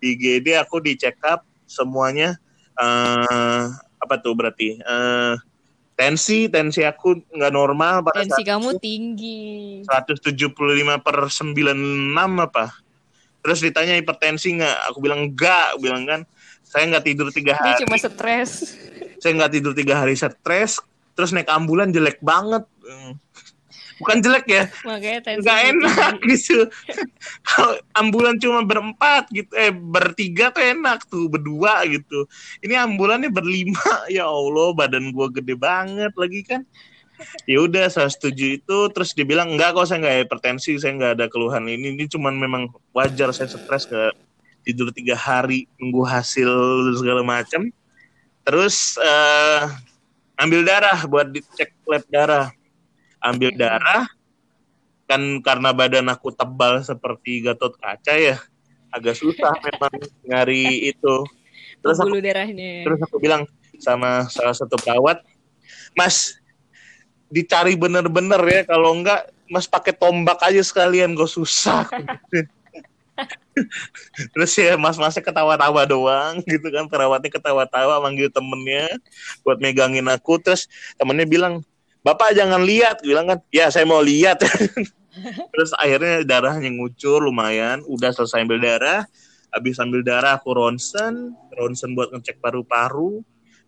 Di 0.02 0.08
IGD 0.18 0.58
aku 0.58 0.82
di 0.82 0.98
up 1.30 1.46
semuanya 1.70 2.42
eh 2.80 3.64
apa 4.00 4.16
tuh 4.24 4.34
berarti 4.34 4.80
eh 4.80 5.36
tensi 6.00 6.48
tensi 6.48 6.80
aku 6.80 7.20
nggak 7.28 7.52
normal 7.52 8.00
pada 8.02 8.24
Tensi 8.24 8.40
saat 8.40 8.48
kamu 8.50 8.70
itu. 8.72 8.80
tinggi. 8.80 9.42
175 9.84 10.56
per 10.98 11.18
96 11.28 11.76
apa 12.40 12.66
terus 13.40 13.60
ditanya 13.60 13.96
hipertensi 13.96 14.52
nggak 14.54 14.76
aku 14.88 14.98
bilang 15.00 15.28
enggak 15.28 15.76
Aku 15.76 15.80
bilang 15.82 16.04
kan 16.04 16.22
saya 16.62 16.88
nggak 16.88 17.04
tidur 17.04 17.28
tiga 17.30 17.52
Dia 17.54 17.60
hari 17.62 17.82
cuma 17.82 17.96
stres. 17.98 18.52
saya 19.18 19.32
nggak 19.34 19.52
tidur 19.52 19.74
tiga 19.74 19.96
hari 19.98 20.16
stres 20.16 20.80
terus 21.12 21.32
naik 21.32 21.48
ambulan 21.48 21.92
jelek 21.92 22.20
banget 22.20 22.64
Hmm. 22.80 23.14
Bukan 24.00 24.18
jelek 24.24 24.46
ya. 24.48 24.64
Makanya 24.88 25.20
tensi 25.22 25.44
nggak 25.44 25.60
enak 25.76 26.14
gitu. 26.32 26.60
Kalau 27.44 27.76
ambulan 27.94 28.36
cuma 28.40 28.64
berempat 28.64 29.28
gitu 29.30 29.52
eh 29.54 29.70
bertiga 29.70 30.50
tuh 30.56 30.64
enak 30.64 31.06
tuh 31.06 31.28
berdua 31.28 31.84
gitu. 31.86 32.26
Ini 32.64 32.80
ambulannya 32.88 33.30
berlima. 33.30 33.78
Ya 34.10 34.26
allah 34.26 34.74
badan 34.74 35.14
gua 35.14 35.30
gede 35.30 35.54
banget 35.54 36.16
lagi 36.18 36.42
kan. 36.48 36.64
Ya 37.46 37.60
udah 37.62 37.92
saya 37.92 38.10
setuju 38.10 38.58
itu. 38.58 38.78
Terus 38.96 39.12
dibilang 39.14 39.54
enggak 39.54 39.76
kok 39.76 39.86
saya 39.86 40.02
nggak 40.02 40.18
hipertensi 40.26 40.80
saya 40.80 40.96
nggak 40.96 41.14
ada 41.20 41.26
keluhan 41.28 41.68
ini. 41.68 41.94
Ini 41.94 42.08
cuman 42.10 42.40
memang 42.40 42.72
wajar 42.96 43.36
saya 43.36 43.52
stres 43.52 43.86
nggak 43.86 44.16
tidur 44.64 44.90
tiga 44.96 45.20
hari 45.20 45.68
nunggu 45.78 46.08
hasil 46.08 46.50
segala 46.98 47.22
macam. 47.22 47.68
Terus 48.48 48.98
eh, 48.98 49.62
ambil 50.40 50.64
darah 50.64 51.00
buat 51.06 51.28
dicek 51.30 51.76
lab 51.84 52.04
darah 52.08 52.48
ambil 53.20 53.52
darah 53.56 54.08
kan 55.10 55.22
karena 55.42 55.74
badan 55.74 56.08
aku 56.14 56.30
tebal 56.30 56.80
seperti 56.86 57.42
gatot 57.42 57.74
kaca 57.82 58.14
ya 58.14 58.38
agak 58.94 59.18
susah 59.18 59.54
memang 59.66 59.94
nyari 60.26 60.94
itu. 60.94 61.16
Terus 61.80 61.98
aku 62.02 62.20
darahnya. 62.20 62.84
terus 62.84 63.00
aku 63.02 63.18
bilang 63.22 63.48
sama 63.80 64.28
salah 64.28 64.52
satu 64.52 64.76
perawat 64.76 65.24
mas 65.96 66.36
dicari 67.32 67.80
bener-bener 67.80 68.42
ya 68.44 68.62
kalau 68.68 68.92
enggak 68.92 69.32
mas 69.48 69.66
pakai 69.66 69.96
tombak 69.96 70.38
aja 70.44 70.62
sekalian 70.62 71.18
gue 71.18 71.30
susah. 71.30 71.88
Terus 74.32 74.56
ya 74.56 74.80
mas 74.80 74.96
masnya 74.96 75.20
ketawa-tawa 75.20 75.84
doang 75.84 76.40
gitu 76.48 76.72
kan 76.72 76.88
perawatnya 76.88 77.28
ketawa-tawa 77.28 78.00
manggil 78.00 78.32
temennya 78.32 78.88
buat 79.44 79.60
megangin 79.60 80.08
aku. 80.08 80.40
Terus 80.40 80.72
temennya 80.96 81.28
bilang 81.28 81.66
bapak 82.04 82.36
jangan 82.36 82.64
lihat 82.64 83.04
bilang 83.04 83.28
kan 83.28 83.40
ya 83.52 83.68
saya 83.72 83.86
mau 83.88 84.00
lihat. 84.00 84.40
Terus 85.52 85.76
akhirnya 85.76 86.24
darahnya 86.24 86.72
ngucur 86.72 87.20
lumayan 87.20 87.84
udah 87.84 88.16
selesai 88.16 88.46
ambil 88.46 88.62
darah. 88.64 89.04
Habis 89.50 89.82
ambil 89.82 90.06
darah 90.06 90.38
aku 90.38 90.54
ronsen 90.54 91.34
ronsen 91.58 91.98
buat 91.98 92.14
ngecek 92.14 92.40
paru-paru. 92.40 93.20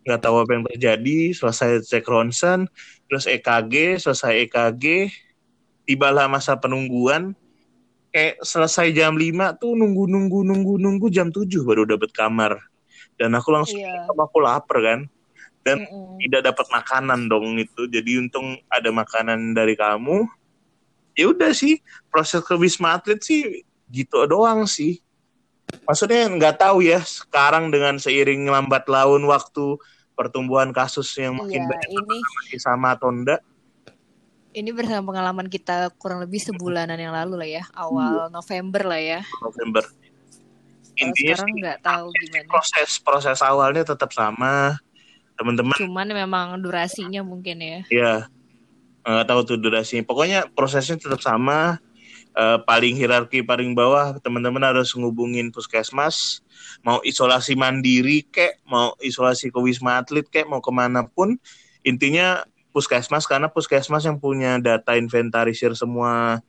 Nggak 0.02 0.20
tahu 0.22 0.36
apa 0.42 0.50
yang 0.54 0.64
terjadi 0.66 1.18
selesai 1.36 1.84
cek 1.86 2.06
ronsen. 2.08 2.66
Terus 3.06 3.28
EKG 3.28 4.00
selesai 4.00 4.48
EKG 4.48 5.12
tibalah 5.84 6.26
masa 6.26 6.56
penungguan. 6.56 7.36
Kayak 8.12 8.44
selesai 8.44 8.92
jam 8.92 9.16
5 9.16 9.56
tuh 9.56 9.72
nunggu 9.72 10.04
nunggu 10.04 10.44
nunggu 10.44 10.74
nunggu 10.76 11.06
jam 11.08 11.32
7 11.32 11.48
baru 11.64 11.88
dapat 11.88 12.12
kamar. 12.12 12.60
Dan 13.16 13.32
aku 13.36 13.48
langsung 13.52 13.80
sama 13.80 14.28
aku 14.28 14.38
lapar 14.40 14.78
kan 14.80 15.00
dan 15.62 15.86
Mm-mm. 15.86 16.18
tidak 16.22 16.52
dapat 16.52 16.66
makanan 16.70 17.30
dong 17.30 17.58
itu. 17.58 17.86
Jadi 17.86 18.18
untung 18.18 18.58
ada 18.66 18.90
makanan 18.90 19.54
dari 19.54 19.78
kamu. 19.78 20.26
Ya 21.14 21.28
udah 21.30 21.52
sih 21.52 21.80
proses 22.08 22.42
ke 22.42 22.54
wisma 22.56 22.98
atlet 22.98 23.20
sih 23.22 23.62
gitu 23.90 24.24
doang 24.26 24.66
sih. 24.66 24.98
Maksudnya 25.88 26.28
nggak 26.28 26.60
tahu 26.60 26.84
ya 26.84 27.00
sekarang 27.00 27.72
dengan 27.72 27.96
seiring 27.96 28.48
lambat 28.48 28.84
laun 28.90 29.24
waktu 29.24 29.80
pertumbuhan 30.12 30.70
kasus 30.70 31.08
yang 31.16 31.40
makin 31.40 31.64
Iya, 31.64 31.70
banyak 31.70 31.90
ini 31.90 32.18
masih 32.20 32.60
sama 32.60 32.94
atau 32.94 33.08
enggak. 33.08 33.40
Ini 34.52 34.68
bersama 34.76 35.16
pengalaman 35.16 35.48
kita 35.48 35.88
kurang 35.96 36.20
lebih 36.20 36.36
sebulanan 36.36 37.00
yang 37.00 37.16
lalu 37.16 37.40
lah 37.40 37.48
ya, 37.48 37.64
awal 37.72 38.28
November 38.28 38.84
lah 38.84 39.00
ya. 39.00 39.20
November. 39.40 39.88
Intinya 41.00 41.40
sekarang 41.40 41.56
nggak 41.56 41.78
tahu 41.80 42.06
gimana. 42.12 42.48
proses 42.52 42.90
proses 43.00 43.40
awalnya 43.40 43.80
tetap 43.80 44.12
sama 44.12 44.76
teman-teman. 45.36 45.76
Cuman 45.78 46.08
memang 46.10 46.46
durasinya 46.60 47.20
mungkin 47.24 47.58
ya. 47.60 47.80
ya 47.88 48.12
nggak 49.02 49.26
tahu 49.26 49.40
tuh 49.42 49.58
durasinya. 49.58 50.06
Pokoknya 50.06 50.46
prosesnya 50.52 50.98
tetap 50.98 51.20
sama. 51.20 51.82
Eh, 52.32 52.58
paling 52.64 52.96
hierarki 52.96 53.44
paling 53.44 53.76
bawah 53.76 54.16
teman-teman 54.24 54.64
harus 54.64 54.96
ngubungin 54.96 55.52
puskesmas. 55.52 56.40
Mau 56.80 57.04
isolasi 57.04 57.52
mandiri 57.52 58.24
kek 58.24 58.64
mau 58.64 58.96
isolasi 59.04 59.52
ke 59.52 59.60
wisma 59.60 60.00
atlet 60.00 60.24
kek 60.24 60.48
mau 60.48 60.64
ke 60.64 60.72
mana 60.72 61.04
pun. 61.04 61.36
Intinya 61.84 62.40
puskesmas 62.72 63.28
karena 63.28 63.52
puskesmas 63.52 64.08
yang 64.08 64.16
punya 64.16 64.56
data 64.56 64.96
inventarisir 64.96 65.76
semua 65.76 66.40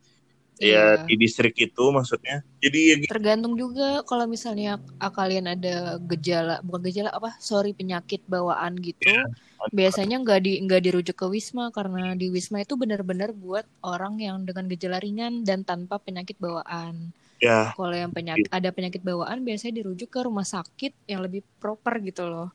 ya 0.61 0.95
Iya. 0.95 1.05
di 1.07 1.13
distrik 1.19 1.55
itu 1.57 1.83
maksudnya 1.89 2.41
jadi 2.63 2.79
ya 2.79 2.95
gitu. 3.03 3.11
Tergantung 3.11 3.53
juga 3.59 4.01
kalau 4.07 4.25
misalnya 4.29 4.79
ah, 5.01 5.11
kalian 5.11 5.45
ada 5.51 5.99
gejala, 6.07 6.63
bukan 6.63 6.81
gejala 6.87 7.09
apa, 7.11 7.35
sorry 7.43 7.75
penyakit 7.75 8.23
bawaan 8.29 8.77
gitu, 8.79 9.03
Iya. 9.03 9.27
biasanya 9.73 10.15
nggak 10.23 10.39
di 10.45 10.51
nggak 10.63 10.81
dirujuk 10.85 11.15
ke 11.17 11.27
wisma 11.27 11.73
karena 11.75 12.13
di 12.15 12.29
wisma 12.31 12.61
itu 12.63 12.77
benar-benar 12.79 13.33
buat 13.35 13.65
orang 13.83 14.21
yang 14.21 14.37
dengan 14.47 14.69
gejala 14.71 14.97
ringan 15.03 15.43
dan 15.43 15.65
tanpa 15.67 15.99
penyakit 15.99 16.37
bawaan. 16.39 17.11
ya 17.43 17.75
Kalau 17.75 17.95
yang 17.97 18.13
penyakit 18.13 18.47
ada 18.53 18.69
penyakit 18.71 19.01
bawaan 19.03 19.43
biasanya 19.43 19.83
dirujuk 19.83 20.07
ke 20.13 20.19
rumah 20.23 20.45
sakit 20.47 20.93
yang 21.09 21.19
lebih 21.25 21.41
proper 21.59 21.99
gitu 22.05 22.23
loh, 22.29 22.47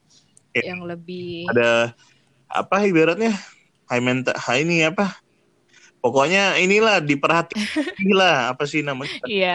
Iya. 0.57 0.73
yang 0.73 0.81
lebih 0.89 1.45
ada 1.53 1.93
apa 2.49 2.77
ibaratnya 2.89 3.37
high 3.93 4.01
mental 4.01 4.33
high 4.41 4.65
ini 4.65 4.89
apa 4.89 5.21
pokoknya 5.99 6.57
inilah 6.63 7.03
diperhatikan 7.03 8.13
lah 8.15 8.37
apa 8.53 8.65
sih 8.65 8.81
namanya? 8.83 9.19
Iya, 9.27 9.55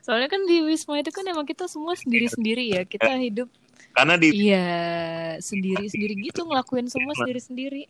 soalnya 0.00 0.28
kan 0.32 0.44
di 0.44 0.64
wisma 0.64 0.98
itu 1.00 1.12
kan 1.12 1.24
emang 1.28 1.44
kita 1.44 1.68
semua 1.68 1.96
sendiri-sendiri 1.96 2.64
ya. 2.76 2.82
Kita 2.84 3.16
hidup 3.16 3.48
karena 3.96 4.20
di 4.20 4.28
iya 4.28 4.68
sendiri 5.40 5.88
sendiri 5.88 6.20
gitu 6.20 6.44
ngelakuin 6.44 6.84
semua 6.92 7.16
sendiri 7.16 7.40
sendiri 7.40 7.82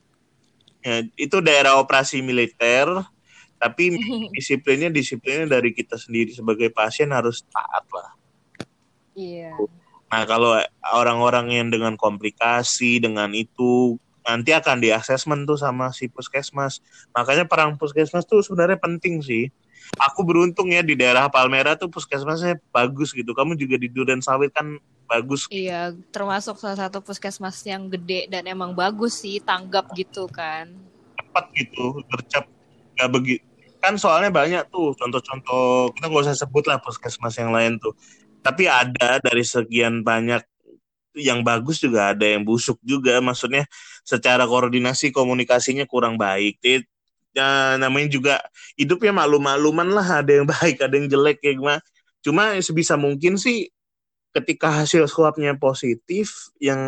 ya, 0.78 1.02
itu 1.18 1.42
daerah 1.42 1.82
operasi 1.82 2.22
militer 2.22 2.86
tapi 3.58 3.98
disiplinnya 4.38 4.86
disiplinnya 4.86 5.58
dari 5.58 5.74
kita 5.74 5.98
sendiri 5.98 6.30
sebagai 6.30 6.70
pasien 6.70 7.10
harus 7.10 7.42
taat 7.50 7.84
lah. 7.90 8.10
Iya. 9.18 9.50
Nah 10.06 10.22
kalau 10.28 10.54
orang-orang 10.94 11.50
yang 11.50 11.68
dengan 11.74 11.98
komplikasi 11.98 13.02
dengan 13.02 13.34
itu 13.34 13.98
nanti 14.26 14.50
akan 14.50 14.82
di 14.82 14.90
assessment 14.90 15.46
tuh 15.46 15.54
sama 15.54 15.94
si 15.94 16.10
puskesmas. 16.10 16.82
Makanya 17.14 17.46
perang 17.46 17.78
puskesmas 17.78 18.26
tuh 18.26 18.42
sebenarnya 18.42 18.76
penting 18.76 19.22
sih. 19.22 19.46
Aku 20.02 20.26
beruntung 20.26 20.74
ya 20.74 20.82
di 20.82 20.98
daerah 20.98 21.30
Palmera 21.30 21.78
tuh 21.78 21.86
puskesmasnya 21.86 22.58
bagus 22.74 23.14
gitu. 23.14 23.30
Kamu 23.30 23.54
juga 23.54 23.78
di 23.78 23.86
Duren 23.86 24.18
Sawit 24.18 24.50
kan 24.50 24.82
bagus. 25.06 25.46
Iya, 25.46 25.94
termasuk 26.10 26.58
salah 26.58 26.90
satu 26.90 26.98
puskesmas 26.98 27.62
yang 27.62 27.86
gede 27.86 28.26
dan 28.26 28.50
emang 28.50 28.74
bagus 28.74 29.22
sih, 29.22 29.38
tanggap 29.38 29.94
gitu 29.94 30.26
kan. 30.26 30.74
Cepat 31.14 31.44
gitu, 31.54 32.02
gercep. 32.10 32.44
Gak 32.98 33.10
begitu. 33.14 33.46
Kan 33.78 33.94
soalnya 33.94 34.34
banyak 34.34 34.66
tuh 34.74 34.90
contoh-contoh, 34.98 35.94
kita 35.94 36.10
nggak 36.10 36.24
usah 36.26 36.34
sebut 36.34 36.66
lah 36.66 36.82
puskesmas 36.82 37.38
yang 37.38 37.54
lain 37.54 37.78
tuh. 37.78 37.94
Tapi 38.42 38.66
ada 38.66 39.22
dari 39.22 39.46
sekian 39.46 40.02
banyak 40.02 40.42
yang 41.16 41.40
bagus 41.40 41.80
juga 41.80 42.12
ada 42.12 42.22
yang 42.28 42.44
busuk 42.44 42.76
juga 42.84 43.18
maksudnya 43.24 43.64
secara 44.04 44.44
koordinasi 44.44 45.10
komunikasinya 45.10 45.88
kurang 45.88 46.20
baik. 46.20 46.60
Ya, 47.36 47.76
namanya 47.76 48.08
juga 48.08 48.34
hidupnya 48.76 49.12
maklum-makluman 49.12 49.88
lah 49.92 50.22
ada 50.22 50.32
yang 50.32 50.46
baik 50.54 50.80
ada 50.84 50.94
yang 50.94 51.08
jelek 51.08 51.40
ya 51.42 51.52
gimana. 51.56 51.80
Cuma 52.20 52.54
sebisa 52.60 52.94
mungkin 53.00 53.40
sih 53.40 53.72
ketika 54.36 54.68
hasil 54.84 55.08
swabnya 55.08 55.56
positif 55.56 56.52
yang 56.60 56.78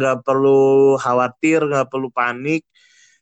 nggak 0.00 0.24
perlu 0.24 0.96
khawatir 0.96 1.60
nggak 1.68 1.92
perlu 1.92 2.08
panik 2.08 2.64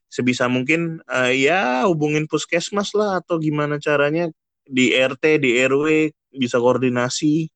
sebisa 0.07 0.47
mungkin 0.47 1.03
uh, 1.11 1.33
ya 1.35 1.89
hubungin 1.91 2.31
puskesmas 2.31 2.95
lah 2.95 3.19
atau 3.19 3.43
gimana 3.43 3.83
caranya 3.83 4.31
di 4.63 4.95
RT 4.95 5.43
di 5.43 5.59
RW 5.67 6.15
bisa 6.37 6.63
koordinasi 6.63 7.51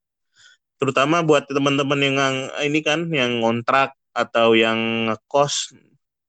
terutama 0.77 1.25
buat 1.25 1.49
teman-teman 1.49 2.01
yang 2.01 2.37
ini 2.65 2.81
kan 2.85 3.09
yang 3.09 3.41
ngontrak 3.41 3.97
atau 4.13 4.57
yang 4.57 5.09
ngekos 5.09 5.77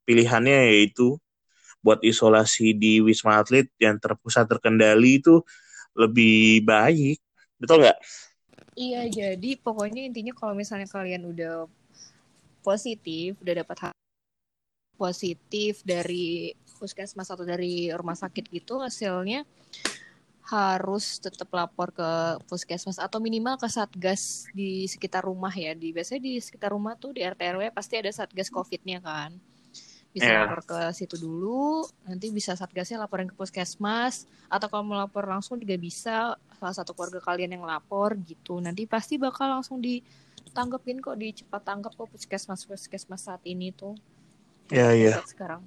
pilihannya 0.07 0.71
yaitu 0.71 1.19
buat 1.83 2.03
isolasi 2.03 2.75
di 2.75 2.99
wisma 2.99 3.39
atlet 3.39 3.67
yang 3.79 3.95
terpusat 3.99 4.47
terkendali 4.47 5.23
itu 5.23 5.43
lebih 5.95 6.63
baik 6.67 7.19
betul 7.59 7.83
nggak? 7.83 7.97
Iya 8.77 9.09
jadi 9.09 9.57
pokoknya 9.57 10.05
intinya 10.05 10.33
kalau 10.37 10.53
misalnya 10.53 10.85
kalian 10.87 11.25
udah 11.27 11.65
positif 12.61 13.39
udah 13.41 13.63
dapat 13.63 13.95
positif 14.97 15.81
dari 15.85 16.51
puskesmas 16.77 17.29
atau 17.29 17.45
dari 17.45 17.89
rumah 17.93 18.13
sakit 18.13 18.45
gitu 18.53 18.77
hasilnya 18.81 19.45
harus 20.47 21.19
tetap 21.19 21.51
lapor 21.51 21.91
ke 21.91 22.39
puskesmas 22.47 23.03
atau 23.03 23.19
minimal 23.19 23.59
ke 23.59 23.67
satgas 23.67 24.47
di 24.55 24.87
sekitar 24.87 25.27
rumah 25.27 25.51
ya. 25.51 25.75
Di 25.75 25.91
biasanya 25.91 26.23
di 26.23 26.39
sekitar 26.39 26.71
rumah 26.71 26.95
tuh 26.95 27.11
di 27.11 27.19
RT 27.19 27.59
RW 27.59 27.63
pasti 27.75 27.99
ada 27.99 28.07
satgas 28.15 28.47
COVID-nya 28.47 29.03
kan. 29.03 29.35
Bisa 30.15 30.31
yeah. 30.31 30.47
lapor 30.47 30.63
ke 30.63 30.79
situ 30.95 31.19
dulu, 31.19 31.83
nanti 32.07 32.31
bisa 32.31 32.55
satgasnya 32.55 32.95
laporin 32.95 33.27
ke 33.27 33.35
puskesmas 33.35 34.23
atau 34.47 34.71
kalau 34.71 34.87
mau 34.87 34.95
lapor 34.95 35.27
langsung 35.27 35.59
juga 35.59 35.75
bisa 35.75 36.39
salah 36.57 36.75
satu 36.75 36.95
keluarga 36.95 37.19
kalian 37.19 37.59
yang 37.59 37.67
lapor 37.67 38.15
gitu. 38.23 38.63
Nanti 38.63 38.87
pasti 38.87 39.19
bakal 39.19 39.51
langsung 39.51 39.83
ditanggepin 39.83 41.03
kok 41.03 41.19
di 41.19 41.35
cepat 41.35 41.59
tanggap 41.59 41.91
kok 41.91 42.07
puskesmas 42.07 42.63
puskesmas 42.63 43.27
saat 43.27 43.43
ini 43.43 43.75
tuh. 43.75 43.99
Ya 44.71 44.89
yeah, 44.89 44.91
iya. 44.95 45.07
Yeah. 45.11 45.27
Sekarang. 45.27 45.61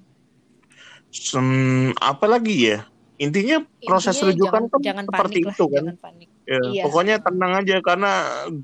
Hmm, 1.37 1.93
apa 2.01 2.25
lagi 2.25 2.73
ya? 2.73 2.89
Intinya 3.21 3.57
proses 3.85 4.17
intinya 4.17 4.33
rujukan 4.33 4.61
jangan, 4.65 4.73
kan 4.73 4.81
jangan 4.81 5.05
seperti 5.05 5.39
panik 5.45 5.53
itu 5.53 5.65
lah, 5.69 5.77
kan 5.77 5.97
panik. 6.01 6.27
Ya, 6.41 6.59
iya. 6.73 6.83
pokoknya 6.89 7.15
tenang 7.21 7.53
aja 7.61 7.75
karena 7.85 8.11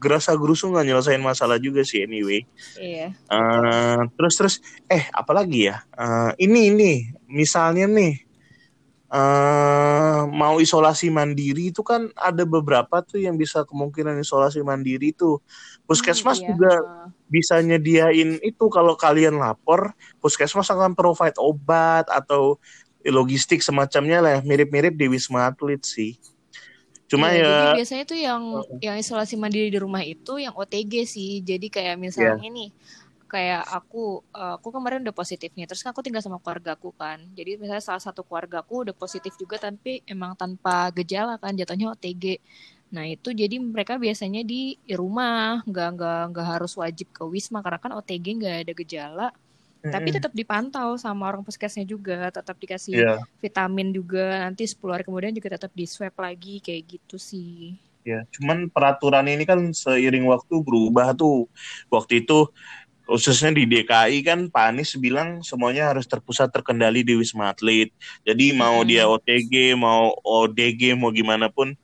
gerasa 0.02 0.34
gerusu 0.34 0.74
nggak 0.74 0.86
nyelesain 0.89 1.22
masalah 1.22 1.62
juga 1.62 1.86
sih 1.86 2.02
anyway 2.02 2.41
iya 2.82 3.13
uh, 3.30 4.02
terus 4.17 4.34
terus 4.34 4.56
eh 4.89 5.06
apalagi 5.13 5.70
ya 5.70 5.86
uh, 5.93 6.34
ini 6.41 6.74
ini 6.74 6.93
misalnya 7.30 7.86
nih 7.86 8.28
uh, 9.13 10.26
mau 10.28 10.60
isolasi 10.60 11.13
mandiri 11.13 11.72
itu 11.72 11.86
kan 11.86 12.10
ada 12.17 12.43
beberapa 12.43 13.00
tuh 13.06 13.22
yang 13.22 13.38
bisa 13.38 13.63
kemungkinan 13.63 14.20
isolasi 14.20 14.60
mandiri 14.65 15.13
tuh 15.15 15.39
puskesmas 15.88 16.41
hmm, 16.41 16.43
iya. 16.43 16.50
juga 16.52 16.74
bisa 17.30 17.56
nyediain 17.60 18.41
itu 18.43 18.65
kalau 18.74 18.98
kalian 18.98 19.39
lapor 19.39 19.96
puskesmas 20.20 20.67
akan 20.72 20.98
provide 20.98 21.38
obat 21.39 22.10
atau 22.12 22.60
logistik 23.05 23.62
semacamnya 23.62 24.19
lah 24.19 24.36
mirip-mirip 24.41 24.93
di 24.95 25.05
wisma 25.12 25.49
atlet 25.51 25.81
sih. 25.83 26.17
Cuma 27.07 27.31
ya, 27.31 27.39
ya 27.39 27.47
jadi 27.47 27.71
biasanya 27.79 28.03
tuh 28.03 28.19
yang 28.19 28.43
uh, 28.60 28.67
yang 28.83 28.95
isolasi 28.99 29.39
mandiri 29.39 29.71
di 29.71 29.79
rumah 29.79 30.03
itu 30.03 30.43
yang 30.43 30.51
OTG 30.51 31.07
sih. 31.07 31.39
Jadi 31.39 31.71
kayak 31.71 31.95
misalnya 31.95 32.43
yeah. 32.43 32.51
nih 32.51 32.69
kayak 33.27 33.63
aku 33.67 34.23
aku 34.31 34.67
kemarin 34.71 35.03
udah 35.03 35.12
positif 35.12 35.51
nih 35.51 35.67
terus 35.67 35.83
kan 35.83 35.91
aku 35.91 35.99
tinggal 35.99 36.19
sama 36.19 36.43
keluarga 36.43 36.75
aku 36.75 36.91
kan. 36.91 37.23
Jadi 37.31 37.55
misalnya 37.60 37.83
salah 37.83 38.03
satu 38.03 38.27
keluarga 38.27 38.60
aku 38.60 38.88
udah 38.88 38.95
positif 38.95 39.39
juga 39.39 39.55
tapi 39.55 40.03
emang 40.03 40.36
tanpa 40.36 40.91
gejala 40.91 41.39
kan 41.39 41.55
jatuhnya 41.55 41.95
OTG 41.95 42.43
nah 42.88 43.03
itu 43.03 43.36
jadi 43.36 43.60
mereka 43.60 43.99
biasanya 43.99 44.43
di 44.43 44.75
rumah. 44.91 45.63
Nggak 45.63 45.89
nggak 45.95 46.21
nggak 46.36 46.47
harus 46.60 46.75
wajib 46.75 47.07
ke 47.15 47.23
wisma 47.23 47.63
karena 47.63 47.79
kan 47.79 47.91
OTG 47.95 48.25
nggak 48.43 48.55
ada 48.67 48.73
gejala 48.75 49.27
Tapi 49.91 50.10
tetap 50.13 50.32
dipantau 50.34 50.95
sama 50.95 51.28
orang 51.30 51.43
puskesnya 51.43 51.84
juga, 51.84 52.32
tetap 52.34 52.56
dikasih 52.58 52.93
yeah. 52.97 53.19
vitamin 53.39 53.91
juga. 53.91 54.43
Nanti 54.47 54.67
10 54.67 54.80
hari 54.93 55.04
kemudian 55.06 55.34
juga 55.36 55.56
tetap 55.56 55.71
di 55.73 55.86
swab 55.86 56.15
lagi 56.19 56.60
kayak 56.63 56.97
gitu 56.97 57.15
sih. 57.19 57.76
Ya, 58.08 58.23
cuman 58.39 58.71
peraturan 58.71 59.28
ini 59.28 59.43
kan 59.43 59.60
seiring 59.76 60.32
waktu 60.32 60.63
berubah 60.63 61.12
tuh. 61.12 61.52
Waktu 61.91 62.23
itu 62.23 62.47
khususnya 63.08 63.56
di 63.56 63.63
DKI 63.63 64.19
kan 64.23 64.39
Pak 64.52 64.63
Anies 64.71 64.95
bilang 65.00 65.39
semuanya 65.39 65.91
harus 65.91 66.04
terpusat 66.08 66.52
terkendali 66.52 67.04
di 67.04 67.15
Wisma 67.15 67.56
Atlet. 67.56 67.91
Jadi 68.28 68.52
mau 68.56 68.84
hmm. 68.84 68.88
dia 68.88 69.04
OTG, 69.08 69.76
mau 69.80 70.15
ODG, 70.23 70.95
mau 70.95 71.12
gimana 71.12 71.47
pun 71.47 71.76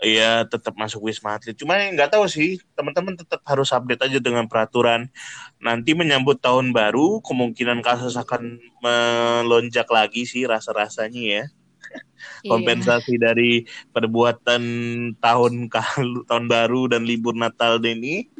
ya 0.00 0.48
tetap 0.48 0.72
masuk 0.76 1.08
wisma 1.08 1.36
atlet. 1.36 1.52
Cuma 1.56 1.76
nggak 1.76 2.16
tahu 2.16 2.24
sih, 2.24 2.56
teman-teman 2.72 3.16
tetap 3.16 3.44
harus 3.44 3.68
update 3.70 4.00
aja 4.00 4.18
dengan 4.18 4.48
peraturan. 4.48 5.12
Nanti 5.60 5.92
menyambut 5.92 6.40
tahun 6.40 6.72
baru, 6.72 7.20
kemungkinan 7.20 7.84
kasus 7.84 8.16
akan 8.16 8.56
melonjak 8.80 9.86
lagi 9.92 10.24
sih 10.24 10.48
rasa-rasanya 10.48 11.22
ya. 11.22 11.44
Iya. 12.40 12.48
Kompensasi 12.48 13.20
dari 13.20 13.66
perbuatan 13.92 14.62
tahun 15.20 15.68
kalu, 15.68 16.24
tahun 16.24 16.46
baru 16.48 16.88
dan 16.88 17.04
libur 17.04 17.36
Natal 17.36 17.82
ini, 17.84 18.30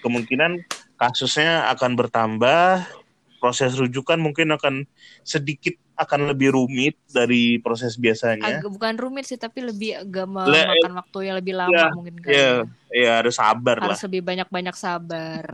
kemungkinan 0.00 0.64
kasusnya 0.96 1.68
akan 1.76 1.96
bertambah. 2.00 2.86
Proses 3.40 3.72
rujukan 3.80 4.20
mungkin 4.20 4.52
akan 4.52 4.84
sedikit 5.24 5.72
akan 6.00 6.32
lebih 6.32 6.56
rumit 6.56 6.96
dari 7.12 7.60
proses 7.60 8.00
biasanya. 8.00 8.64
Agak 8.64 8.72
bukan 8.72 8.96
rumit 8.96 9.28
sih, 9.28 9.36
tapi 9.36 9.60
lebih 9.60 10.00
agak 10.00 10.24
memakan 10.24 10.92
waktu 10.96 11.18
yang 11.28 11.36
lebih 11.36 11.54
lama 11.60 11.76
ya, 11.76 11.92
mungkin 11.92 12.16
kan. 12.24 12.30
Iya, 12.32 12.52
ya, 12.88 13.10
harus 13.20 13.36
sabar 13.36 13.76
harus 13.76 13.84
lah. 13.84 13.92
Harus 13.92 14.04
lebih 14.08 14.22
banyak-banyak 14.24 14.76
sabar. 14.80 15.44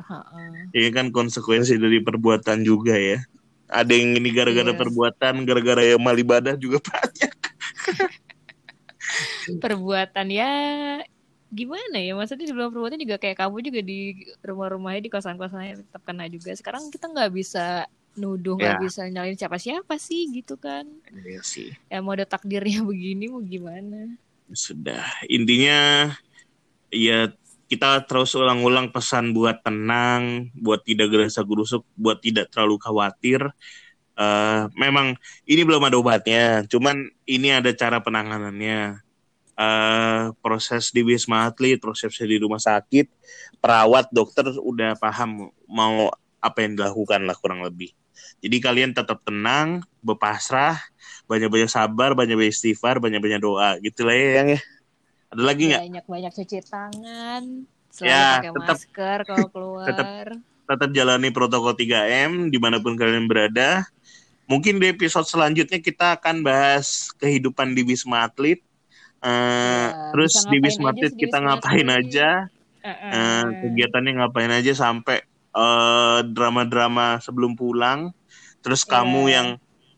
Ini 0.71 0.89
kan 0.95 1.11
konsekuensi 1.11 1.75
dari 1.83 1.99
perbuatan 1.99 2.63
juga 2.63 2.95
ya. 2.95 3.19
Ada 3.67 3.91
yang 3.91 4.23
ini 4.23 4.31
gara-gara 4.31 4.71
yes. 4.71 4.79
Iya. 4.79 4.83
perbuatan, 4.87 5.35
gara-gara 5.43 5.83
yang 5.83 5.99
mal 5.99 6.15
ibadah 6.15 6.55
juga 6.55 6.79
banyak. 6.89 7.35
perbuatan 9.63 10.27
ya 10.35 10.51
gimana 11.47 12.03
ya 12.03 12.19
maksudnya 12.19 12.51
di 12.51 12.53
dalam 12.53 12.75
perbuatan 12.75 12.99
juga 12.99 13.17
kayak 13.23 13.39
kamu 13.39 13.57
juga 13.63 13.81
di 13.87 13.99
rumah-rumahnya 14.43 15.01
di 15.07 15.11
kosan-kosannya 15.15 15.87
tetap 15.87 16.03
kena 16.03 16.27
juga 16.27 16.51
sekarang 16.59 16.91
kita 16.91 17.07
nggak 17.07 17.31
bisa 17.31 17.87
nuduh 18.17 18.57
nggak 18.57 18.77
ya. 18.77 18.83
bisa 18.83 19.01
nyalain 19.09 19.37
siapa-siapa 19.37 19.95
sih 20.01 20.29
gitu 20.33 20.57
kan 20.57 20.89
iya 21.25 21.41
sih 21.45 21.73
ya 21.93 22.01
mau 22.01 22.17
ada 22.17 22.25
takdirnya 22.25 22.85
begini 22.91 23.29
mau 23.29 23.45
gimana 23.45 24.17
sudah 24.53 25.05
intinya 25.29 26.13
ya 26.91 27.33
kita 27.67 28.07
terus 28.07 28.31
ulang-ulang 28.39 28.95
pesan 28.95 29.35
buat 29.35 29.59
tenang, 29.63 30.55
buat 30.55 30.87
tidak 30.87 31.11
gerasa 31.11 31.43
gerusuk, 31.43 31.83
buat 31.99 32.23
tidak 32.23 32.51
terlalu 32.55 32.79
khawatir. 32.79 33.43
Uh, 34.17 34.71
memang 34.79 35.19
ini 35.45 35.67
belum 35.67 35.83
ada 35.85 35.99
obatnya, 35.99 36.65
cuman 36.71 37.11
ini 37.27 37.53
ada 37.53 37.71
cara 37.75 37.99
penanganannya. 38.01 39.03
Uh, 39.57 40.37
proses 40.45 40.93
di 40.93 41.01
wisma 41.01 41.49
atlet, 41.49 41.81
proses 41.81 42.13
di 42.13 42.37
rumah 42.37 42.61
sakit, 42.61 43.09
perawat, 43.57 44.13
dokter 44.13 44.53
udah 44.53 45.01
paham 45.01 45.49
mau 45.65 46.13
apa 46.45 46.59
yang 46.61 46.77
dilakukan 46.77 47.25
lah 47.25 47.35
kurang 47.35 47.65
lebih. 47.65 47.91
Jadi 48.41 48.57
kalian 48.59 48.91
tetap 48.93 49.21
tenang, 49.23 49.81
berpasrah, 50.01 50.79
banyak-banyak 51.27 51.67
sabar, 51.67 52.13
banyak-banyak 52.13 52.53
istighfar, 52.53 52.99
banyak-banyak 52.99 53.41
doa. 53.41 53.77
Gitu 53.79 54.05
lah 54.05 54.15
ya 54.15 54.31
yang 54.41 54.49
ya. 54.55 54.61
Ada 55.35 55.43
lagi 55.43 55.63
nggak? 55.67 55.81
Banyak-banyak 55.83 56.33
cuci 56.33 56.59
tangan, 56.63 57.43
Selalu 57.91 58.13
Ya, 58.13 58.25
pakai 58.37 58.51
tetap- 58.53 58.77
masker 58.77 59.19
kalau 59.25 59.49
keluar. 59.49 60.27
tetap 60.67 60.91
jalani 60.93 61.31
protokol 61.31 61.73
3M 61.73 62.53
di 62.53 62.59
mana 62.61 62.77
pun 62.77 62.93
kalian 62.93 63.25
berada. 63.25 63.89
Mungkin 64.45 64.77
di 64.77 64.93
episode 64.93 65.25
selanjutnya 65.25 65.81
kita 65.81 66.21
akan 66.21 66.45
bahas 66.45 67.09
kehidupan 67.17 67.73
di 67.73 67.83
Wisma 67.83 68.29
Atlet. 68.29 68.61
Eh, 69.19 69.89
Ya, 69.89 70.13
terus 70.13 70.37
di 70.47 70.61
Wisma 70.61 70.93
Atlet 70.93 71.17
kita 71.17 71.41
ngapain 71.41 71.89
aja, 71.89 72.47
Heeh. 72.79 73.11
eh, 73.11 73.45
kegiatannya 73.65 74.13
ngapain 74.21 74.53
aja 74.53 74.71
sampai 74.71 75.25
eh, 75.57 76.21
drama-drama 76.29 77.19
sebelum 77.25 77.57
pulang. 77.57 78.13
Terus 78.61 78.85
Iya. 78.85 78.91
kamu 79.01 79.23
yang 79.33 79.49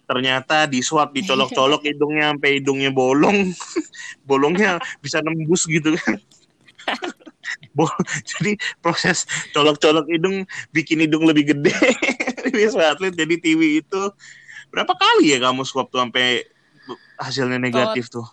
ternyata 0.09 0.64
di 0.64 0.81
swab 0.81 1.12
dicolok-colok 1.12 1.85
hidungnya 1.90 2.33
sampai 2.33 2.62
hidungnya 2.62 2.90
bolong, 2.94 3.53
bolongnya 4.29 4.79
bisa 5.03 5.21
nembus 5.21 5.66
gitu 5.68 5.92
kan. 5.99 6.16
Jadi 8.37 8.57
proses 8.81 9.25
colok-colok 9.53 10.09
hidung 10.09 10.44
bikin 10.73 11.05
hidung 11.05 11.25
lebih 11.29 11.53
gede 11.57 11.75
Wisma 12.57 12.92
Atlet. 12.94 13.14
Jadi 13.16 13.35
TV 13.40 13.81
itu 13.85 14.03
berapa 14.68 14.92
kali 14.92 15.33
ya 15.33 15.38
kamu 15.40 15.64
swab 15.64 15.88
tuh 15.88 16.01
sampai 16.05 16.44
hasilnya 17.16 17.59
negatif 17.61 18.09
tuh? 18.12 18.25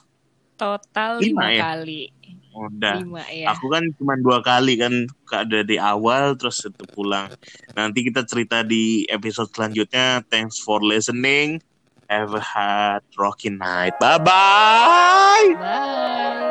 Total 0.55 1.19
Lima 1.19 1.51
lima, 1.51 1.51
ya? 1.51 1.61
kali. 1.75 2.01
Udah. 2.55 3.03
Lima 3.03 3.23
ya. 3.27 3.51
Aku 3.51 3.67
kan 3.67 3.83
cuma 3.99 4.15
dua 4.15 4.39
kali 4.39 4.79
kan 4.79 4.93
ada 5.35 5.59
di 5.67 5.75
awal 5.75 6.39
terus 6.39 6.63
itu 6.63 6.87
pulang. 6.95 7.27
Nanti 7.75 8.07
kita 8.07 8.23
cerita 8.23 8.63
di 8.63 9.03
episode 9.11 9.51
selanjutnya. 9.51 10.23
Thanks 10.31 10.63
for 10.63 10.79
listening. 10.79 11.59
Have 12.07 12.31
a 12.31 12.43
hot 12.43 13.03
rocking 13.19 13.59
night. 13.59 13.97
Bye 13.99 14.21
bye. 14.23 15.47
Bye. 15.59 16.44